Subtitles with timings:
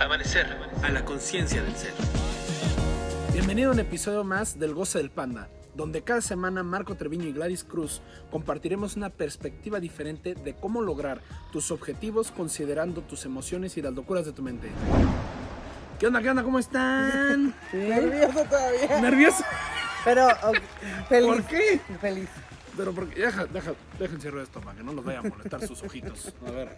[0.00, 0.46] Amanecer
[0.82, 1.92] a la conciencia del ser.
[3.32, 7.32] Bienvenido a un episodio más del Goce del Panda, donde cada semana Marco Treviño y
[7.32, 11.20] Gladys Cruz compartiremos una perspectiva diferente de cómo lograr
[11.52, 14.68] tus objetivos considerando tus emociones y las locuras de tu mente.
[15.98, 16.22] ¿Qué onda?
[16.22, 16.42] ¿Qué onda?
[16.42, 17.54] ¿Cómo están?
[17.72, 19.00] Nervioso todavía.
[19.00, 19.44] ¿Nervioso?
[20.04, 20.28] Pero
[21.08, 21.28] feliz.
[21.28, 21.80] ¿Por qué?
[22.00, 22.28] Feliz.
[22.76, 25.82] Pero porque deja, deja, deja encierro esto para que no los vaya a molestar sus
[25.82, 26.32] ojitos.
[26.46, 26.68] A ver.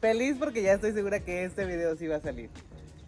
[0.00, 2.50] Feliz porque ya estoy segura que este video sí va a salir.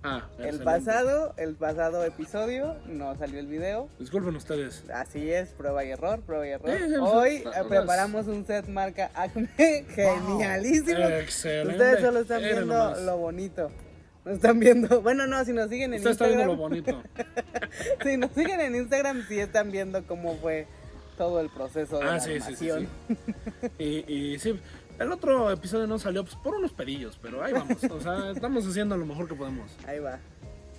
[0.06, 3.88] Ah, El pasado, el pasado episodio no salió el video.
[3.98, 4.84] Disculpen ustedes.
[4.92, 6.70] Así es, prueba y error, prueba y error.
[6.76, 9.48] Sí, sí, Hoy eh, preparamos un set marca Acme
[9.88, 10.98] genialísimo.
[10.98, 11.72] Excelente.
[11.72, 13.00] Ustedes solo están viendo nomás.
[13.02, 13.70] lo bonito.
[14.26, 15.00] No están viendo.
[15.02, 16.58] Bueno, no, si nos siguen en Usted está viendo Instagram.
[16.58, 17.02] lo bonito.
[18.04, 20.66] si nos siguen en Instagram, sí están viendo cómo fue
[21.16, 22.88] todo el proceso de Ah, la sí, sí, sí, animación.
[23.08, 23.68] sí.
[23.78, 24.58] Y, y sí,
[24.98, 27.82] el otro episodio no salió pues, por unos pedillos, pero ahí vamos.
[27.84, 29.70] O sea, estamos haciendo lo mejor que podemos.
[29.86, 30.18] Ahí va.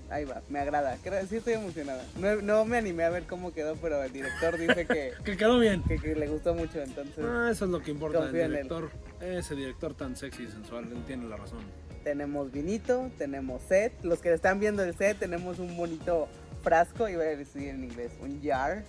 [0.09, 0.98] Ahí va, me agrada.
[1.28, 2.04] Sí estoy emocionada.
[2.20, 5.58] No, no me animé a ver cómo quedó, pero el director dice que, Que quedó
[5.58, 5.82] bien.
[5.84, 8.24] que, que le gustó mucho, entonces Ah, eso es lo que importa.
[8.26, 11.58] El director, ese director tan sexy y sensual, él tiene la razón.
[12.04, 13.94] tenemos vinito, tenemos set.
[14.04, 16.28] Los que están viendo el set, tenemos un bonito
[16.62, 18.84] frasco, iba a decir en inglés, un jar.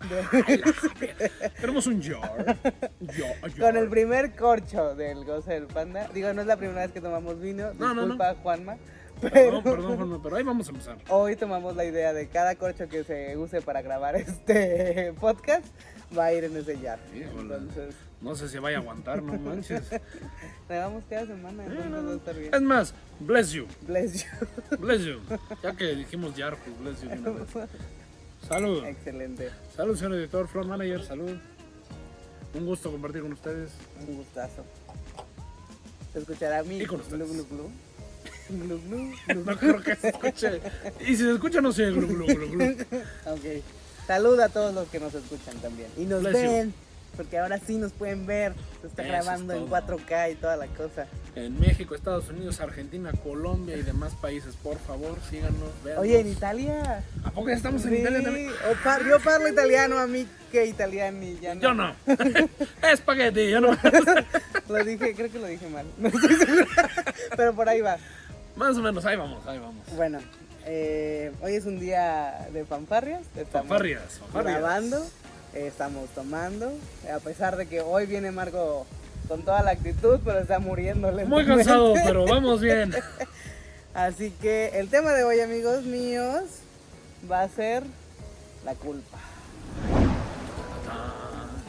[1.60, 2.56] Tenemos un jar.
[3.00, 3.52] Yo- jar.
[3.58, 6.08] con el primer corcho del goce del panda.
[6.14, 8.76] Digo, no es la primera vez que tomamos vino, No, no, disculpa Juanma.
[9.20, 10.96] Pero perdón, Juanma, pero ahí vamos a empezar.
[11.08, 15.66] hoy tomamos la idea de cada corcho que se use para grabar este podcast
[16.16, 17.00] va a ir en ese jar.
[17.12, 19.90] Entonces, No sé si vaya a aguantar, no manches.
[20.68, 22.54] grabamos cada semana, entonces va a estar bien.
[22.54, 23.66] Es más, bless you.
[23.82, 24.78] Bless you.
[24.78, 25.18] Bless you.
[25.64, 27.66] Ya que dijimos jar, pues bless you.
[28.46, 28.84] Salud.
[28.84, 29.50] Excelente.
[29.76, 31.36] Salud, señor editor, floor manager, salud.
[32.54, 33.70] Un gusto compartir con ustedes.
[34.06, 34.64] Un gustazo.
[36.12, 37.30] Se escuchará mi Y con glu ustedes.
[37.30, 37.70] glu glu.
[38.48, 39.44] Glu glu glu.
[39.44, 40.60] No creo que se escuche.
[41.00, 41.90] Y si se escucha, no sé.
[41.90, 42.64] Glu, glu, glu, glu.
[43.26, 43.62] Ok.
[44.06, 45.90] Salud a todos los que nos escuchan también.
[45.98, 46.72] Y nos Bless you.
[47.18, 48.54] Porque ahora sí nos pueden ver.
[48.80, 49.98] Se está Eso grabando es en todo.
[49.98, 51.06] 4K y toda la cosa.
[51.34, 55.58] En México, Estados Unidos, Argentina, Colombia y demás países, por favor, síganos.
[55.84, 56.02] Véanos.
[56.02, 57.04] Oye, en Italia.
[57.24, 58.50] ¿A poco ya estamos en Sí, Italia también?
[58.84, 61.60] par- yo parlo italiano, a mí que italiani ya no.
[61.60, 61.94] Yo no.
[62.92, 63.76] Espagueti, yo no.
[64.68, 65.86] Lo dije, creo que lo dije mal.
[65.98, 66.66] No estoy segura.
[67.36, 67.96] Pero por ahí va.
[68.56, 69.84] Más o menos, ahí vamos, ahí vamos.
[69.96, 70.18] Bueno,
[70.66, 73.22] eh, hoy es un día de fanfarrias.
[73.36, 74.58] Estamos Fanfarrias, fanfarrias.
[74.58, 75.06] grabando,
[75.54, 76.72] estamos tomando.
[77.14, 78.86] A pesar de que hoy viene Marco
[79.28, 82.94] con toda la actitud, pero está muriendo Muy cansado, pero vamos bien.
[83.94, 86.44] Así que el tema de hoy, amigos míos,
[87.30, 87.82] va a ser
[88.64, 89.18] la culpa.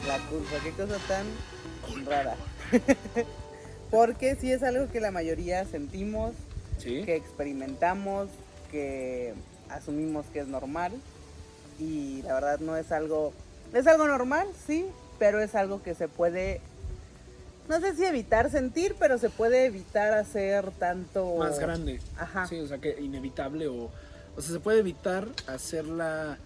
[0.06, 2.36] La culpa, qué cosa tan rara.
[3.90, 6.32] Porque sí es algo que la mayoría sentimos,
[6.78, 7.02] Sí.
[7.04, 8.28] que experimentamos,
[8.70, 9.34] que
[9.68, 10.92] asumimos que es normal
[11.78, 13.32] y la verdad no es algo,
[13.72, 14.86] es algo normal, sí,
[15.18, 16.60] pero es algo que se puede,
[17.68, 21.36] no sé si evitar sentir, pero se puede evitar hacer tanto...
[21.36, 22.00] Más grande.
[22.18, 22.46] Ajá.
[22.46, 23.90] Sí, o sea que inevitable o.
[24.36, 26.38] O sea, se puede evitar hacerla.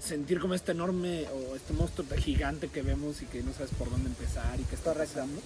[0.00, 3.90] Sentir como este enorme o este monstruo gigante que vemos y que no sabes por
[3.90, 5.40] dónde empezar y que está pasando.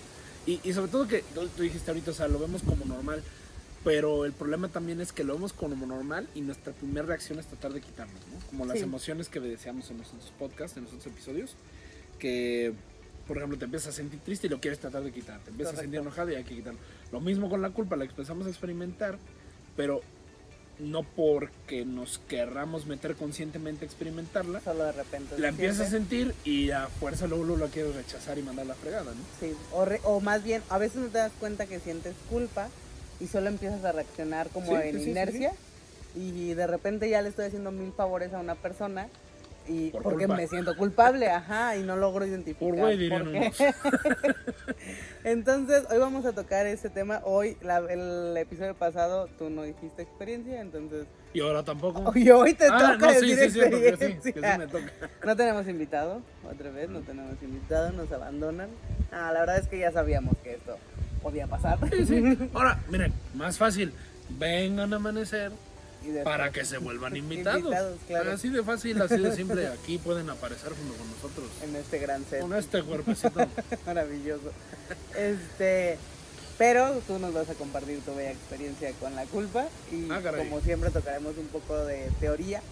[0.45, 1.25] Y, y sobre todo que
[1.57, 3.23] tú dijiste ahorita, o sea, lo vemos como normal.
[3.85, 7.47] Pero el problema también es que lo vemos como normal y nuestra primera reacción es
[7.47, 8.47] tratar de quitarnos, ¿no?
[8.49, 8.85] Como las Sí.
[8.85, 11.57] emociones que decíamos en los otros podcasts, en los otros episodios.
[12.21, 12.73] Que,
[13.27, 15.41] por ejemplo, te empiezas a sentir triste y lo quieres tratar de quitar.
[15.41, 16.79] Te empiezas a sentir enojado y hay que quitarlo.
[17.11, 19.19] Lo mismo con la culpa, la empezamos a experimentar,
[19.77, 20.01] pero
[20.79, 25.39] no porque nos querramos meter conscientemente a experimentarla, Solo de repente.
[25.39, 28.75] la empiezas a sentir y a fuerza luego, luego la quieres rechazar y mandar la
[28.75, 29.21] fregada, ¿no?
[29.41, 32.69] Sí, o, re- o más bien, a veces no te das cuenta que sientes culpa
[33.23, 35.53] y solo empiezas a reaccionar como Sí, en sí, sí, sí, inercia
[36.15, 39.09] y de repente ya le estoy haciendo mil favores a una persona
[39.69, 40.37] y Por porque culpa.
[40.37, 43.31] me siento culpable, ajá, y no logro identificar Por güey, dirían.
[45.25, 47.21] Entonces, hoy vamos a tocar ese tema.
[47.25, 51.07] Hoy, la- el episodio pasado, tú no dijiste experiencia, entonces...
[51.33, 52.13] Y ahora tampoco.
[52.17, 54.59] Y hoy te ah, toca no, decir sí, sí, que experiencia.
[54.59, 54.91] me toca.
[55.25, 56.23] No tenemos invitado,
[56.53, 58.69] otra vez, no tenemos invitado, nos abandonan.
[59.13, 60.77] Ah, la verdad es que ya sabíamos que esto
[61.23, 61.79] podía pasar.
[61.91, 62.39] Sí, sí.
[62.55, 63.93] Ahora, miren, más fácil.
[64.39, 65.53] Vengan a amanecer
[66.25, 67.61] para que se vuelvan invitados.
[67.63, 68.33] Invitados, claro.
[68.33, 69.67] Así de fácil, así de simple.
[69.83, 71.49] Aquí pueden aparecer junto con nosotros.
[71.63, 73.41] en este gran set Con este cuerpecito.
[73.87, 74.51] maravilloso.
[75.17, 75.99] Este,
[76.59, 80.61] pero tú nos vas a compartir tu bella experiencia con la culpa y Ah, como
[80.61, 82.63] siempre tocaremos un poco de teoría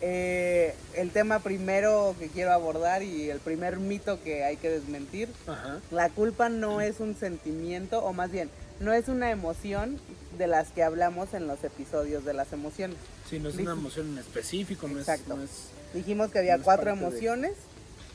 [0.00, 5.28] eh, el tema primero que quiero abordar y el primer mito que hay que desmentir,
[5.46, 5.80] Ajá.
[5.90, 8.50] la culpa no es un sentimiento, o más bien,
[8.80, 9.98] no es una emoción
[10.38, 12.96] de las que hablamos en los episodios de las emociones.
[13.28, 15.36] Sí, no es una emoción en específico, no es, Exacto.
[15.36, 17.52] no es- Dijimos que había No cuatro de- emociones,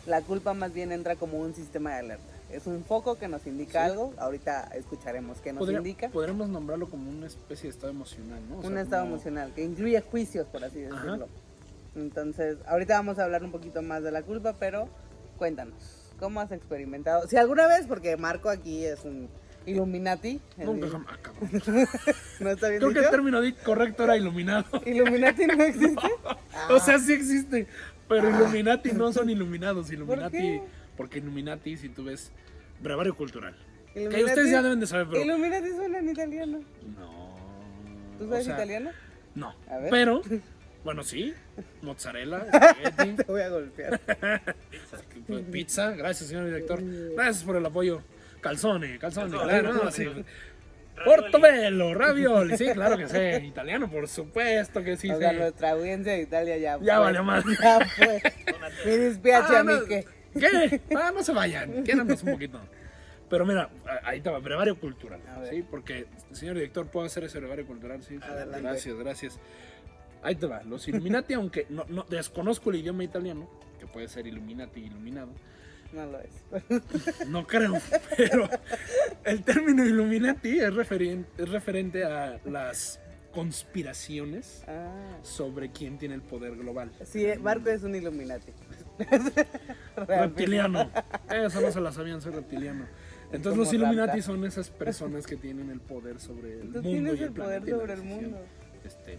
[0.05, 2.23] la culpa más bien entra como un sistema de alerta.
[2.51, 3.91] Es un foco que nos indica Sí.
[3.91, 6.09] algo, ahorita escucharemos qué nos podría- indica.
[6.09, 8.55] Podríamos nombrarlo como una especie de estado emocional, ¿no?
[8.55, 11.19] O un sea, estado como- emocional que incluye juicios, por así Ajá.
[12.01, 14.89] Entonces, ahorita vamos a hablar un poquito más de la culpa, pero
[15.37, 17.27] cuéntanos, ¿cómo has experimentado?
[17.27, 19.29] Si alguna vez, porque Marco aquí es un
[19.65, 21.49] Illuminati, Nunca jamás, ah, cabrón.
[22.39, 24.65] ¿no está bien Creo que el término correcto era iluminado.
[24.85, 26.07] ¿Illuminati no existe?
[26.69, 27.67] O sea, sí existe,
[28.07, 29.91] pero Illuminati no son iluminados.
[29.91, 30.61] Illuminati, qué?
[30.97, 32.31] porque Illuminati, si tú ves,
[32.81, 33.55] brevario cultural.
[33.93, 35.21] Que ustedes ya deben de saber, pero.
[35.21, 36.59] Illuminati suena en italiano.
[36.97, 37.35] No.
[38.17, 38.91] ¿Tú o sabes sea, italiano?
[39.35, 39.53] No.
[39.69, 39.89] A ver.
[39.89, 40.21] Pero,
[40.89, 41.35] bueno, sí.
[41.83, 42.47] Mozzarella,
[43.15, 44.01] Te voy a golpear.
[45.51, 45.91] pizza.
[45.91, 46.81] Gracias, señor director.
[47.13, 48.01] Gracias por el apoyo.
[48.41, 49.71] Calzone, calzone, claro.
[49.73, 50.07] no, sí.
[51.05, 53.43] Portobello, ravioli, sí, claro que sé.
[53.45, 57.03] Italiano, por supuesto que sí o sea, nuestra audiencia de Italia ya Ya fue.
[57.05, 57.45] valió más.
[57.61, 58.21] Ya fue.
[58.87, 60.05] Mi dispiace, Ah, a mí no, que...
[60.39, 60.81] ¿Qué?
[60.95, 62.59] Ah, no se vayan, quédanos un poquito.
[63.29, 63.69] Pero mira,
[64.05, 65.21] ahí te va, brevario cultural.
[65.51, 65.63] ¿sí?
[65.69, 68.01] Porque, señor director, ¿puedo hacer ese brevario cultural?
[68.01, 68.23] Sí, sí.
[68.23, 68.61] Adelante.
[68.61, 69.39] gracias, gracias.
[70.21, 73.49] Ahí te va, los Illuminati, aunque no, no- desconozco el idioma italiano,
[73.79, 75.29] que puede ser Illuminati, iluminado,
[75.93, 77.27] No lo es.
[77.27, 77.73] no creo,
[78.17, 78.49] pero
[79.23, 82.99] el término Illuminati es, referen- es referente a las
[83.31, 84.91] conspiraciones Ah.
[85.21, 86.91] sobre quién tiene el poder global.
[87.05, 88.51] Sí, Marco es un Illuminati.
[89.95, 90.89] Reptiliano.
[91.29, 92.85] Eso no se la sabían, soy reptiliano.
[93.31, 96.81] Entonces Como los Illuminati son esas personas que tienen el poder sobre el Tú mundo.
[96.81, 98.37] tienes y el poder y la sobre el mundo.
[98.83, 99.17] Este,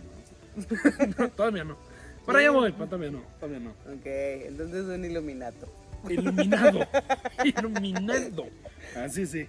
[1.19, 1.29] no.
[1.31, 1.77] Todavía no.
[2.27, 3.71] Para allá voy, pero todavía no, todavía no.
[3.71, 5.67] Ok, entonces un Illuminato.
[6.09, 6.87] Iluminado.
[7.45, 8.47] Iluminado.
[8.97, 9.47] Así sí.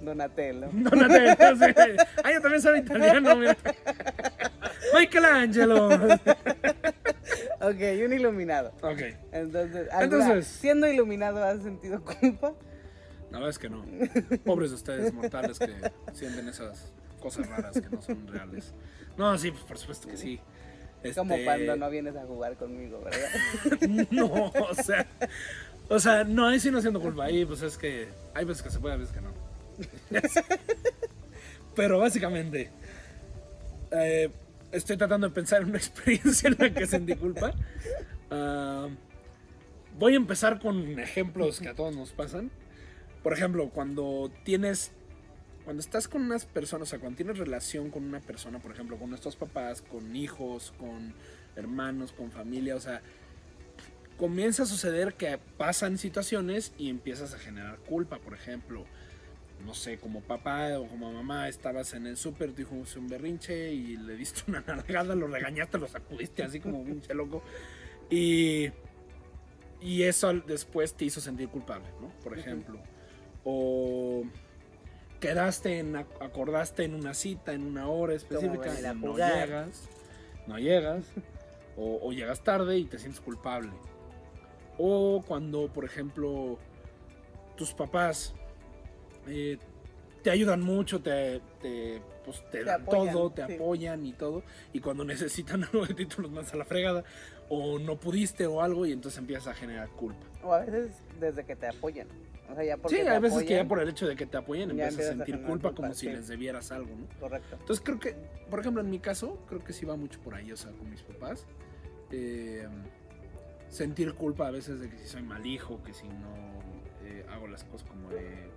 [0.00, 0.68] Donatello.
[0.72, 1.96] Donatello, sí.
[2.24, 3.56] Ah, yo también soy italiano, mira.
[4.98, 5.88] Michelangelo.
[7.60, 8.72] Ok, un iluminado.
[8.82, 9.00] Ok.
[9.32, 12.52] Entonces, ¿alguna- Entonces- siendo iluminado, ¿has sentido culpa?
[13.30, 13.84] La verdad es que no.
[14.44, 15.68] Pobres de ustedes, mortales, que
[16.14, 18.74] sienten esas cosas raras que no son reales.
[19.16, 20.40] No, sí, pues, por supuesto que sí.
[21.14, 23.28] Como Este, cuando no vienes a jugar conmigo, ¿verdad?
[24.10, 25.06] No, o sea.
[25.88, 27.24] O sea, no, ahí sí no siento culpa.
[27.24, 28.08] Ahí, pues es que.
[28.34, 29.32] Hay veces que se puede, hay veces que no.
[31.74, 32.70] Pero básicamente.
[33.92, 34.30] eh,
[34.72, 37.52] estoy tratando de pensar en una experiencia en la que sentí culpa.
[38.30, 38.88] Ah,
[39.98, 42.50] voy a empezar con ejemplos que a todos nos pasan.
[43.22, 44.92] Por ejemplo, cuando tienes.
[45.68, 48.96] Cuando estás con unas personas, o sea, cuando tienes relación con una persona, por ejemplo,
[48.96, 51.12] con nuestros papás, con hijos, con
[51.56, 53.02] hermanos, con familia, o sea,
[54.16, 58.86] comienza a suceder que pasan situaciones y empiezas a generar culpa, por ejemplo.
[59.66, 63.70] No sé, como papá o como mamá estabas en el súper, te dijo un berrinche
[63.70, 67.42] y le diste una nalgada, lo regañaste, lo sacudiste así como un pinche loco.
[68.08, 68.70] Y,
[69.82, 72.08] y eso después te hizo sentir culpable, ¿no?
[72.24, 72.80] Por ejemplo.
[73.44, 74.24] O
[75.20, 79.88] quedaste en, ac- acordaste en una cita, en una hora específica, no llegas,
[80.46, 81.04] no llegas,
[81.76, 83.70] o, o llegas tarde y te sientes culpable.
[84.78, 86.58] O cuando, por ejemplo,
[87.56, 88.32] tus papás
[89.26, 89.58] eh,
[90.22, 93.54] te ayudan mucho, te, te, pues, te Te dan apoyan, todo, te sí.
[93.54, 97.02] apoyan y todo, y cuando necesitan algo de ti, tú los mandas a la fregada,
[97.48, 100.24] o no pudiste o algo, y entonces empiezas a generar culpa.
[100.44, 102.06] O a veces desde que te apoyan.
[102.50, 104.36] O sea, ya porque Sí, hay veces que ya por el hecho de que te
[104.38, 106.12] apoyen empiezas a a sentir generar culpa, culpa, como si sí.
[106.12, 107.06] les debieras algo, ¿no?
[107.20, 107.56] Correcto.
[107.60, 108.14] Entonces creo que,
[108.50, 110.88] por ejemplo, en mi caso, creo que sí va mucho por ahí, o sea, con
[110.90, 111.46] mis papás.
[112.10, 112.66] eh,
[113.68, 116.34] sentir culpa a veces de que si soy mal hijo, que si no
[117.04, 118.48] eh, hago las cosas como de,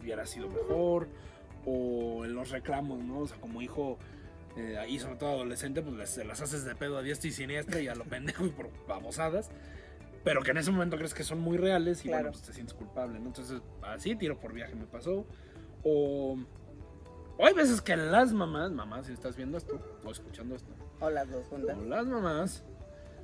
[0.00, 1.06] hubiera sido mejor,
[1.64, 3.20] o los reclamos, ¿no?
[3.20, 3.98] O sea, como hijo,
[4.56, 7.32] eh, y sobre todo adolescente, pues les- se las haces de pedo a diestra y
[7.32, 9.48] siniestra y a lo pendejo y por babosadas.
[10.28, 12.24] Pero que en ese momento crees que son muy reales y Claro.
[12.24, 13.26] bueno, pues te sientes culpable, ¿no?
[13.28, 15.24] Entonces, así tiro por viaje me pasó.
[15.84, 16.36] O,
[17.38, 20.70] o hay veces que las mamás, mamás, si estás viendo esto o escuchando esto,
[21.00, 21.76] O las dos juntas.
[21.78, 22.64] o las mamás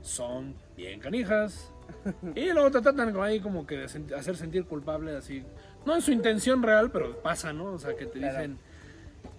[0.01, 1.73] son bien canijas
[2.35, 5.45] y luego te tratan ahí como que de sent- hacer sentir culpable así.
[5.87, 7.73] No en su intención real, pero pasa, ¿no?
[7.73, 8.35] O sea, que te Claro.
[8.39, 8.59] dicen,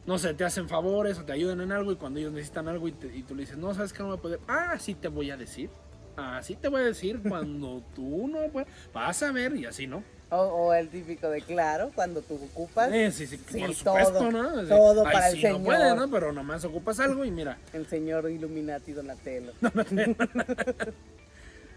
[0.05, 2.87] no sé, te hacen favores o te ayudan en algo y cuando ellos necesitan algo
[2.87, 4.39] y, te- y tú le dices, no, ¿sabes que no voy a poder?
[4.47, 5.69] Ah, sí te voy a decir.
[6.17, 8.69] Así te voy a decir cuando tú no puedas.
[8.93, 10.03] Vas a ver y así, ¿no?
[10.31, 14.13] O, o el típico de claro, cuando tú ocupas Eh, sí, sí, Sí, por supuesto,
[14.13, 14.63] todo, ¿no?
[14.67, 15.63] Todo ay, para el sí, no señor.
[15.63, 16.09] puede, ¿no?
[16.09, 19.53] Pero nomás ocupas algo y mira, el señor Illuminati Donatello.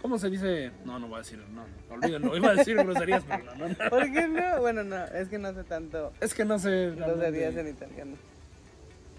[0.00, 0.70] ¿cómo se dice?
[0.84, 3.68] No, no voy a decir, no, no, olvídenlo, iba a decir groserías, pero no, no,
[3.68, 3.74] no.
[3.90, 4.60] ¿Por qué no?
[4.60, 6.92] Bueno, no, es que no sé tanto Es que no sé.
[6.96, 8.16] groserías en italiano.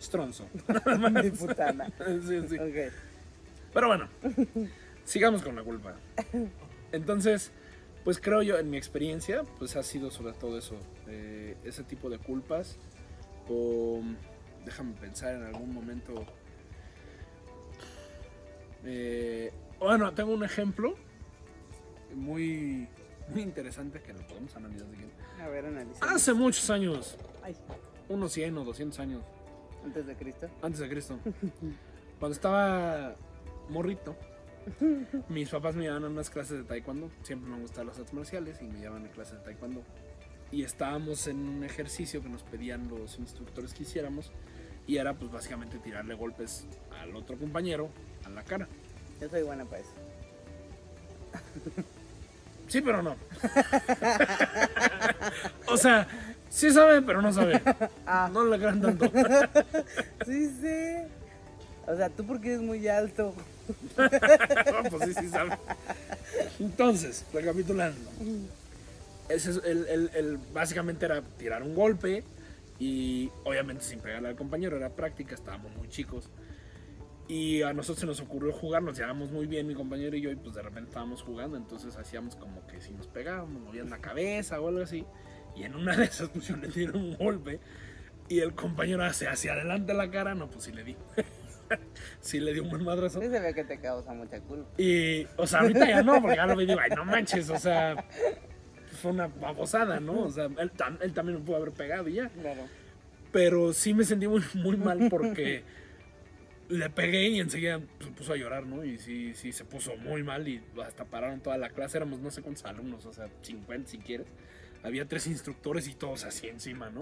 [0.02, 0.46] Stronzo.
[1.24, 1.88] Ni putana.
[2.26, 2.58] sí, sí.
[2.58, 2.94] Ok.
[3.74, 4.08] Pero bueno,
[5.10, 5.96] sigamos con la culpa.
[6.92, 7.52] Entonces,
[8.04, 10.76] pues creo yo, en mi experiencia, pues ha sido sobre todo eso,
[11.08, 12.78] eh, ese tipo de culpas.
[13.50, 14.02] O
[14.64, 16.26] déjame pensar en algún momento.
[18.86, 20.96] Eh, bueno, tengo un ejemplo
[22.14, 22.88] muy,
[23.30, 24.88] muy interesante que lo podemos analizar.
[25.42, 26.12] A ver, analicemos.
[26.12, 27.56] Hace muchos años, Ay,
[28.10, 29.24] unos 100 o 200 años,
[29.84, 30.48] antes de Cristo.
[30.62, 31.18] antes de Cristo,
[32.20, 33.16] cuando estaba
[33.70, 34.16] morrito,
[35.30, 37.12] mis papás me llevaban a unas clases de taekwondo.
[37.24, 39.84] Siempre me han gustado las artes marciales y me llevaban a clases de taekwondo.
[40.52, 44.32] Y estábamos en un ejercicio que nos pedían los instructores que hiciéramos.
[44.88, 46.66] Y era pues básicamente tirarle golpes
[47.00, 47.90] al otro compañero
[48.26, 48.68] a la cara.
[49.22, 49.94] Yo soy buena para eso.
[52.70, 53.16] Sí, pero no.
[55.68, 56.08] o sea,
[56.50, 57.60] sí sabe, pero no sabe.
[58.06, 58.30] Ah.
[58.32, 59.12] No le crean tanto.
[60.26, 61.19] Sí, sí.
[61.90, 63.34] O sea, tú porque eres muy alto.
[64.90, 65.58] Pues sí, sí sabe.
[66.60, 68.00] Entonces, recapitulando.
[69.28, 72.24] Ese es el, el- el- básicamente era tirar un golpe
[72.80, 76.30] y obviamente sin pegarle al compañero, era práctica, estábamos muy chicos.
[77.28, 80.32] Y a nosotros se nos ocurrió jugar, nos llevábamos muy bien mi compañero y yo
[80.32, 84.00] y pues de repente estábamos jugando, entonces hacíamos como que si nos pegábamos, movían la
[84.00, 85.06] cabeza o algo así.
[85.56, 87.60] Y en una de esas pues yo le tiré un golpe
[88.30, 90.96] y el compañero hace hacia adelante la cara, no, pues sí le di.
[92.22, 93.22] sí le di un buen madrazo.
[93.22, 94.70] Sí se ve que te causa mucha culpa.
[94.78, 97.50] Y, o sea, ahorita ya no, porque ya lo vi y digo, ay, no manches,
[97.50, 98.06] o sea,
[99.02, 100.22] fue una babosada, ¿no?
[100.24, 102.30] O sea, él, tam- él también me pudo haber pegado y ya.
[102.30, 102.62] Claro.
[103.32, 105.64] Pero sí me sentí muy, muy mal porque
[106.70, 108.84] le pegué y enseguida se puso a llorar, ¿no?
[108.84, 111.98] Y sí, sí, se puso muy mal y hasta pararon toda la clase.
[111.98, 114.28] Éramos no sé cuántos alumnos, o sea, 50 si quieres.
[114.84, 117.02] Había tres instructores y todos así encima, ¿no?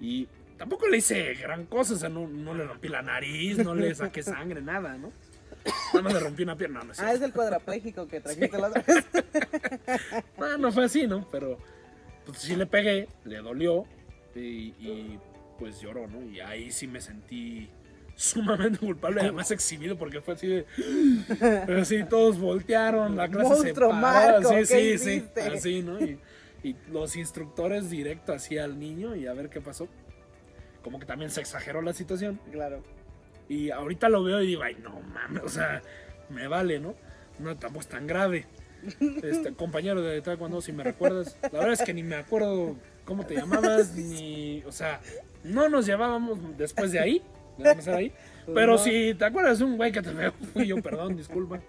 [0.00, 0.26] Y
[0.58, 3.94] tampoco le hice gran cosa, o sea, no, no le rompí la nariz, no le
[3.94, 5.12] saqué sangre, nada, ¿no?
[5.94, 8.68] Nada más le rompí una pierna, no, es Ah, es el cuadrapléjico que trajiste la
[8.68, 9.04] otra vez.
[10.38, 11.26] No, no fue así, ¿no?
[11.30, 11.58] Pero
[12.26, 13.86] pues sí le pegué, le dolió
[14.34, 15.18] y, y,
[15.58, 16.22] pues lloró, ¿no?
[16.30, 17.70] Y ahí sí me sentí
[18.14, 20.66] sumamente culpable, además exhibido porque fue así de...
[21.38, 25.82] Pero sí, todos voltearon, la clase se Monstruo, paró, Marco, sí, ¿qué sí, sí, así,
[25.82, 26.00] ¿no?
[26.00, 26.18] Y,
[26.62, 29.88] y los instructores directo así al niño y a ver qué pasó.
[30.82, 32.40] Como que también se exageró la situación.
[32.52, 32.82] Claro.
[33.48, 35.82] Y ahorita lo veo y digo, ay, no mames, o sea,
[36.28, 36.94] me vale, ¿no?
[37.38, 38.46] No, tampoco es tan grave.
[39.22, 43.24] Este, compañero de taekwondo, si me recuerdas, la verdad es que ni me acuerdo cómo
[43.26, 45.00] te llamabas, ni, o sea,
[45.44, 47.22] no nos llevábamos después de ahí,
[47.56, 48.12] de empezar ahí.
[48.48, 48.78] Pues Pero no.
[48.78, 51.60] si te acuerdas de un güey que te veo, fui yo, perdón, disculpa.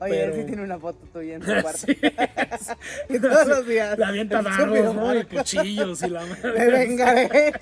[0.00, 1.78] Oye, él sí tiene una foto tuya en su cuarto.
[1.78, 1.96] Sí.
[3.08, 3.98] Y todos los días.
[3.98, 5.18] Le avienta dardos, ¿no?
[5.18, 6.70] Y cuchillos y la Me madre.
[6.70, 7.52] vengaré.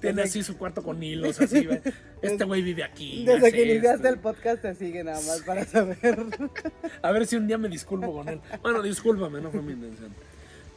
[0.00, 1.68] Tiene así su cuarto con hilos, así.
[2.22, 3.24] Este güey vive aquí.
[3.24, 4.08] Desde que iniciaste esto.
[4.08, 5.98] el podcast te sigue nada más para saber.
[7.02, 8.40] A ver si un día me disculpo con él.
[8.62, 10.12] Bueno, discúlpame, no fue mi intención.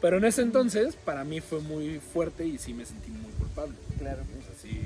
[0.01, 3.73] Pero en ese entonces, para mí fue muy fuerte y sí me sentí muy culpable.
[3.97, 4.21] Claro.
[4.39, 4.85] O sea, sí,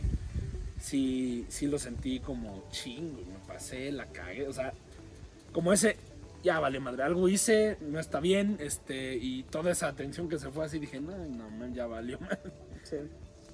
[0.81, 4.47] sí, sí lo sentí como chingo, me pasé, la cagué.
[4.47, 4.73] O sea,
[5.53, 5.95] como ese,
[6.43, 10.49] ya vale madre, algo hice, no está bien, este, y toda esa atención que se
[10.49, 12.37] fue así, dije, no, no, man, ya valió, man",
[12.83, 12.97] Sí.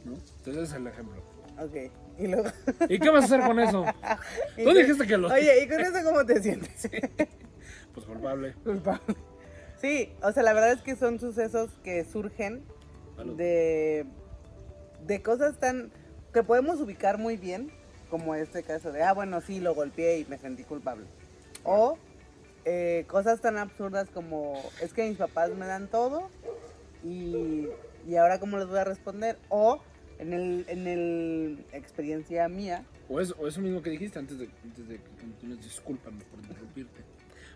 [0.05, 0.13] ¿no?
[0.13, 1.21] Entonces ese es el ejemplo.
[1.59, 1.75] Ok.
[2.17, 2.49] Y luego.
[2.89, 3.85] ¿Y qué vas a hacer con eso?
[4.57, 5.27] Tú tú- dijiste que lo...
[5.27, 6.89] Oye, ¿y con eso cómo te sientes?
[7.93, 8.53] Pues culpable.
[8.63, 9.15] Culpable.
[9.81, 12.63] Sí, o sea, la verdad es que son sucesos que surgen
[13.15, 13.35] Salud.
[13.37, 14.05] de,
[15.05, 15.91] de cosas tan
[16.33, 17.71] que podemos ubicar muy bien,
[18.09, 21.05] como este caso de, ah, bueno, sí, lo golpeé y me sentí culpable.
[21.63, 21.97] O
[22.65, 26.29] eh, cosas tan absurdas como, es que mis papás me dan todo
[27.03, 27.67] y,
[28.07, 29.37] y ahora cómo les voy a responder.
[29.49, 29.79] O
[30.19, 34.49] en el, en el experiencia mía, O eso, o eso mismo que dijiste antes de,
[34.63, 37.01] antes de que discúlpame por interrumpirte.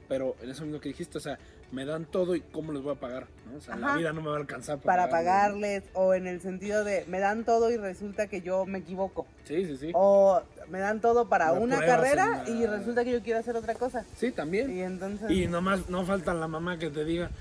[0.08, 1.38] Pero en eso mismo que dijiste, o sea,
[1.74, 3.58] me dan todo y cómo les voy a pagar, ¿no?
[3.58, 5.82] O sea, la vida no me va a alcanzar para pagarles.
[5.82, 9.26] pagarles, o en el sentido de, me dan todo y resulta que yo me equivoco.
[9.44, 9.92] Sí, sí, sí.
[9.96, 14.06] O me dan todo para una carrera y resulta que yo quiero hacer otra cosa.
[14.16, 14.72] Sí, también.
[14.72, 15.32] Y entonces...
[15.32, 17.32] Y nomás no falta la mamá que te diga,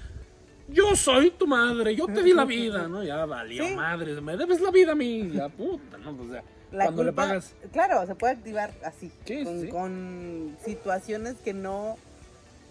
[0.68, 3.04] yo soy tu madre, yo te di la vida, ¿no?
[3.04, 3.74] Ya valió Sí.
[3.76, 6.16] madre, me debes la vida a mí, la puta, ¿no?
[6.32, 9.68] Ya, la cuando le pagas, Claro, se puede activar así, Sí, con, sí.
[9.68, 11.98] con situaciones que no,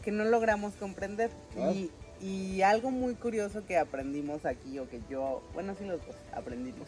[0.01, 1.29] que no logramos comprender.
[1.53, 1.71] Claro.
[1.71, 1.91] Y,
[2.21, 6.87] Y algo muy curioso que aprendimos aquí, o que yo, bueno, sí los dos aprendimos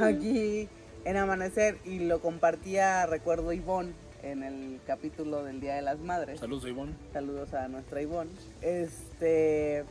[0.00, 0.68] aquí
[1.04, 3.92] en Amanecer, y lo compartía, recuerdo, Ivonne
[4.24, 6.40] en el capítulo del Día de las Madres.
[6.40, 6.94] Saludos, Ivonne.
[7.12, 8.30] Saludos a nuestra Ivonne.
[8.60, 9.84] Este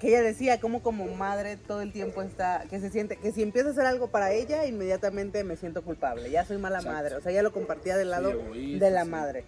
[0.00, 3.42] que ella decía como como madre todo el tiempo está que se siente que si
[3.42, 7.20] empiezo a hacer algo para ella inmediatamente me siento culpable ya soy mala madre o
[7.20, 9.44] sea ella lo compartía del lado de la madre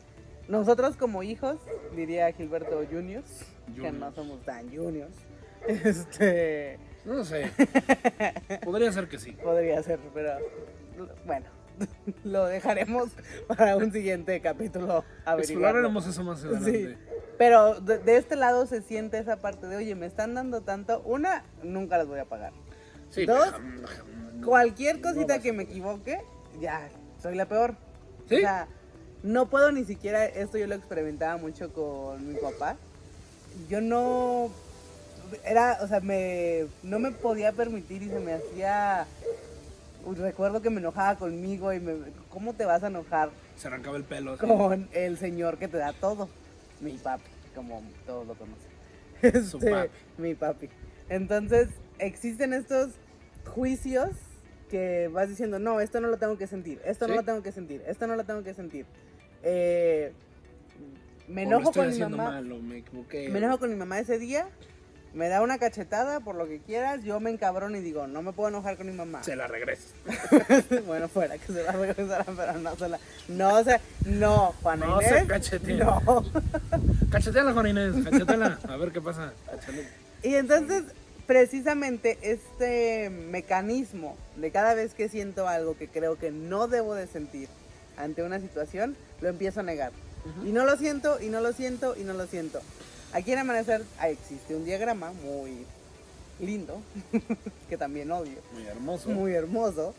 [0.48, 1.56] nosotros como hijos
[1.94, 3.44] diría Gilberto Juniors,
[3.74, 5.14] que no somos tan juniors
[5.68, 7.50] este no sé
[8.64, 10.38] podría ser que sí podría ser pero
[11.24, 11.46] bueno
[12.24, 13.10] lo dejaremos
[13.46, 15.04] para un siguiente capítulo.
[15.38, 16.98] Exploraremos eso más adelante.
[17.38, 21.02] Pero de, este lado se siente esa parte de, oye, me están dando tanto.
[21.04, 22.52] Una, nunca las voy a pagar.
[23.26, 23.54] Dos,
[24.44, 26.22] cualquier cosita que me equivoque,
[26.60, 26.88] ya,
[27.20, 27.74] soy la peor.
[28.24, 28.68] O sea,
[29.22, 32.76] no puedo ni siquiera, esto yo lo experimentaba mucho con mi papá.
[33.68, 34.50] Yo no,
[35.44, 39.06] era, o sea, me, no me podía permitir y se me hacía
[40.16, 41.94] recuerdo que me enojaba conmigo y me,
[42.28, 43.30] ¿cómo te vas a enojar?
[43.56, 44.36] Se arrancaba el pelo.
[44.38, 46.28] Con el señor que te da todo,
[46.80, 48.72] mi papi, como todos lo conocen.
[49.22, 49.88] Este,
[50.18, 50.68] mi papi.
[51.08, 51.68] Entonces,
[52.00, 52.90] existen estos
[53.54, 54.10] juicios
[54.68, 57.52] que vas diciendo, no, esto no lo tengo que sentir, esto no lo tengo que
[57.52, 58.84] sentir, esto no lo tengo que sentir.
[59.42, 60.12] Eh,
[61.28, 62.40] me enojo con mi mamá.
[62.40, 62.84] me,
[63.28, 64.48] me enojo con mi mamá ese día
[65.14, 68.32] me da una cachetada por lo que quieras, yo me encabrono y digo, no me
[68.32, 69.22] puedo enojar con mi mamá.
[69.22, 69.88] Se la regreso.
[70.86, 72.98] bueno, fuera que se la regresaran, pero no se la.
[73.28, 75.20] No, o sea, no, no Inés.
[75.20, 75.84] Se cachetea.
[75.84, 76.24] No.
[77.10, 78.58] Cacheteala, Juan Inés, cacheteala.
[78.68, 79.32] A ver qué pasa.
[80.22, 80.84] Y entonces,
[81.26, 87.06] precisamente este mecanismo de cada vez que siento algo que creo que no debo de
[87.06, 87.48] sentir
[87.96, 89.92] ante una situación, lo empiezo a negar.
[90.44, 92.60] Y no lo siento, y no lo siento, y no lo siento.
[93.12, 95.66] Aquí en Amanecer existe un diagrama muy
[96.40, 96.80] lindo,
[97.68, 98.38] que también odio.
[98.52, 99.08] Muy hermoso.
[99.10, 99.94] Muy hermoso.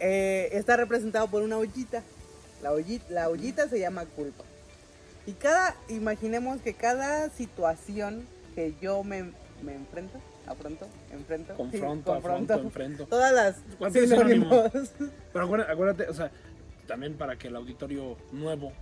[0.00, 2.02] Eh, está representado por una ollita.
[2.62, 4.44] La ollita, la ollita se llama culpa.
[5.26, 9.30] Y cada, imaginemos que cada situación que yo me,
[9.62, 13.06] me enfrento, afronto, enfrento, confronto, afronto, enfrento.
[13.06, 13.56] Todas las
[15.32, 16.30] Pero acuérdate, acuérdate, o sea,
[16.86, 18.72] también para que el auditorio nuevo,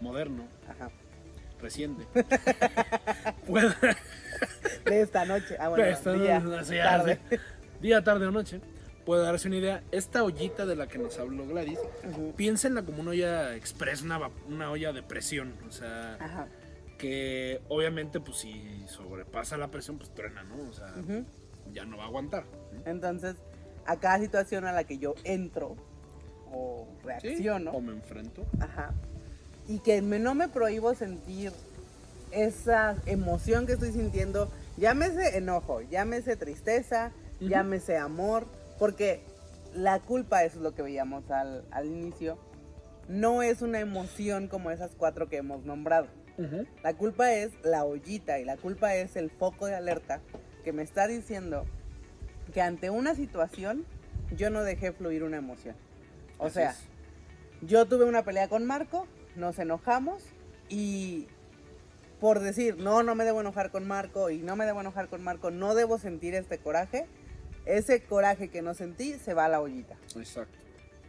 [0.00, 0.90] moderno, Ajá
[1.60, 2.06] reciente.
[4.84, 5.56] De esta noche.
[5.58, 5.84] Ah, bueno,
[6.18, 6.42] día,
[6.82, 7.20] tarde.
[7.80, 8.60] día, tarde o noche.
[9.04, 9.82] Puede darse una idea.
[9.90, 11.78] Esta ollita de la que nos habló Gladys,
[12.36, 15.54] piénsenla como una olla express, una, olla de presión.
[15.68, 16.46] O sea,
[16.98, 20.68] que obviamente, pues si sobrepasa la presión, pues truena, ¿no?
[20.68, 20.94] O sea,
[21.72, 22.44] ya no va a aguantar.
[22.84, 23.36] Entonces,
[23.86, 25.76] a cada situación a la que yo entro
[26.52, 27.70] o reacciono.
[27.72, 28.44] o me enfrento.
[28.60, 28.92] Ajá
[29.70, 31.52] y que no me prohíbo sentir
[32.32, 38.46] esa emoción que estoy sintiendo, llámese enojo, llámese tristeza, llámese amor,
[38.80, 39.20] porque
[39.72, 42.36] la culpa, eso es lo que veíamos al, inicio,
[43.08, 46.08] no es una emoción como esas cuatro que hemos nombrado.
[46.82, 50.20] La culpa es la ollita y la culpa es el foco de alerta
[50.64, 51.66] que me está diciendo
[52.54, 53.84] que ante una situación
[54.36, 55.76] yo no dejé fluir una emoción.
[56.40, 56.74] O sea,
[57.60, 60.24] yo tuve una pelea con Marco, nos enojamos
[60.68, 61.28] y
[62.20, 65.22] por decir, no, no me debo enojar con Marco y no me debo enojar con
[65.22, 67.06] Marco, no debo sentir este coraje,
[67.66, 69.96] ese coraje que no sentí se va a la ollita.
[70.16, 70.58] Exacto.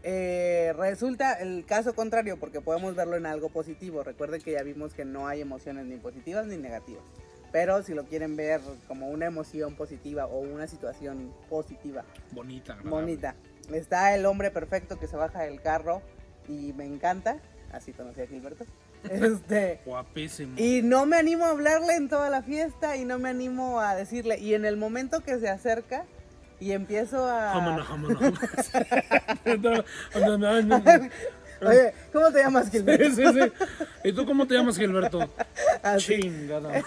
[0.04, 4.04] Eh, resulta el caso contrario porque podemos verlo en algo positivo.
[4.04, 7.04] Recuerden que ya vimos que no hay emociones ni positivas ni negativas.
[7.52, 12.04] Pero si lo quieren ver como una emoción positiva o una situación positiva.
[12.32, 13.36] Bonita, Bonita.
[13.74, 16.02] Está el hombre perfecto que se baja del carro
[16.48, 17.40] y me encanta
[17.72, 18.66] así conocí a Gilberto.
[19.10, 20.54] Este, Guapísimo.
[20.58, 23.96] Y no me animo a hablarle en toda la fiesta y no me animo a
[23.96, 24.38] decirle.
[24.38, 26.06] Y en el momento que se acerca
[26.60, 27.58] y empiezo a.
[31.64, 33.06] Oye, ¿cómo te llamas, Gilberto?
[33.06, 33.52] Sí, sí, sí.
[34.04, 35.28] ¿Y tú cómo te llamas, Gilberto?
[35.82, 36.20] Así.
[36.20, 36.84] Chingada.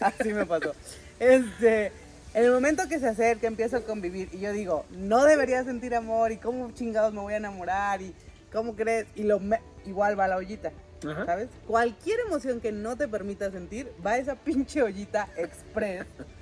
[0.00, 0.74] Así me pasó.
[1.18, 1.92] Este,
[2.34, 5.94] en el momento que se acerca, empiezo a convivir y yo digo, no debería sentir
[5.94, 8.14] amor y cómo chingados me voy a enamorar y
[8.52, 9.40] cómo crees y lo
[9.86, 10.72] igual va la ollita.
[11.00, 11.48] ¿Sabes?
[11.66, 16.06] Cualquier emoción que no te permita sentir, va a esa pinche ollita express.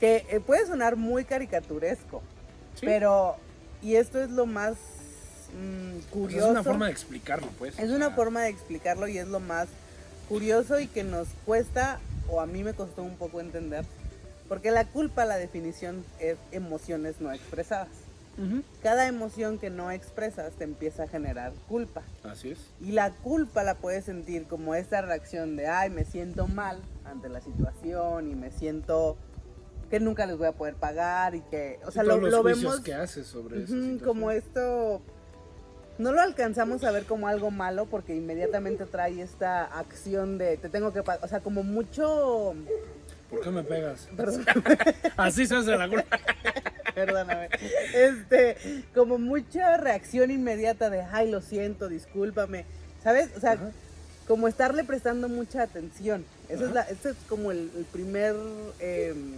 [0.00, 2.22] que eh, puede sonar muy caricaturesco.
[2.80, 3.36] Pero,
[3.82, 4.74] y esto es lo más
[6.10, 6.36] curioso.
[6.36, 7.78] Pues es una forma de explicarlo, pues.
[7.78, 9.68] Es una forma de explicarlo y es lo más
[10.28, 13.84] curioso y que nos cuesta, o a mí me costó un poco entender.
[14.48, 17.88] Porque la culpa, la definición es emociones no expresadas.
[18.82, 22.02] cada emoción que no expresas te empieza a generar culpa.
[22.22, 22.58] Así es.
[22.80, 27.30] Y la culpa la puedes sentir como esta reacción de, ay, me siento mal ante
[27.30, 29.16] la situación y me siento
[29.90, 32.92] que nunca les voy a poder pagar y que, o sea, lo, lo vemos que
[32.92, 33.74] haces sobre eso.
[34.04, 35.00] Como esto
[35.98, 40.68] no lo alcanzamos a ver como algo malo porque inmediatamente trae esta acción de te
[40.68, 42.54] tengo que, o sea, como mucho
[43.30, 44.08] ¿Por qué me pegas?
[45.16, 46.18] Así se hace la culpa.
[46.94, 47.48] Perdóname.
[47.94, 48.56] Este,
[48.94, 52.64] como mucha reacción inmediata de, ay, lo siento, discúlpame.
[53.02, 53.30] ¿Sabes?
[53.36, 53.58] O sea,
[54.26, 56.24] como estarle prestando mucha atención.
[56.48, 58.34] Esa es, la, ese es como el, primer,
[58.78, 59.34] em,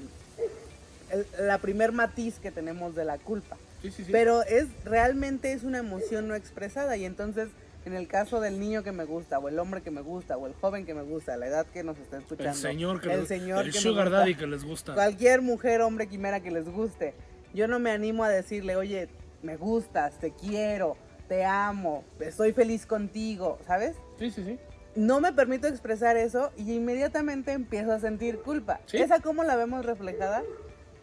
[1.40, 3.56] la primer matiz que tenemos de la culpa.
[3.82, 4.12] Sí, sí, sí.
[4.12, 7.48] Pero es, realmente es una emoción no expresada y entonces
[7.88, 10.46] en el caso del niño que me gusta, o el hombre que me gusta, o
[10.46, 12.50] el joven que me gusta, la edad que nos está escuchando.
[12.50, 14.94] El señor que, el señor el sugar daddy que les gusta.
[14.94, 17.14] Cualquier mujer, hombre, quimera que les guste.
[17.54, 19.08] Yo no me animo a decirle, oye,
[19.42, 20.96] me gustas, te quiero,
[21.28, 23.96] te amo, estoy feliz contigo, ¿sabes?
[24.18, 24.58] Sí, sí, sí.
[24.94, 28.80] No me permito expresar eso y inmediatamente empiezo a sentir culpa.
[28.92, 30.42] ¿Esa cómo la vemos reflejada?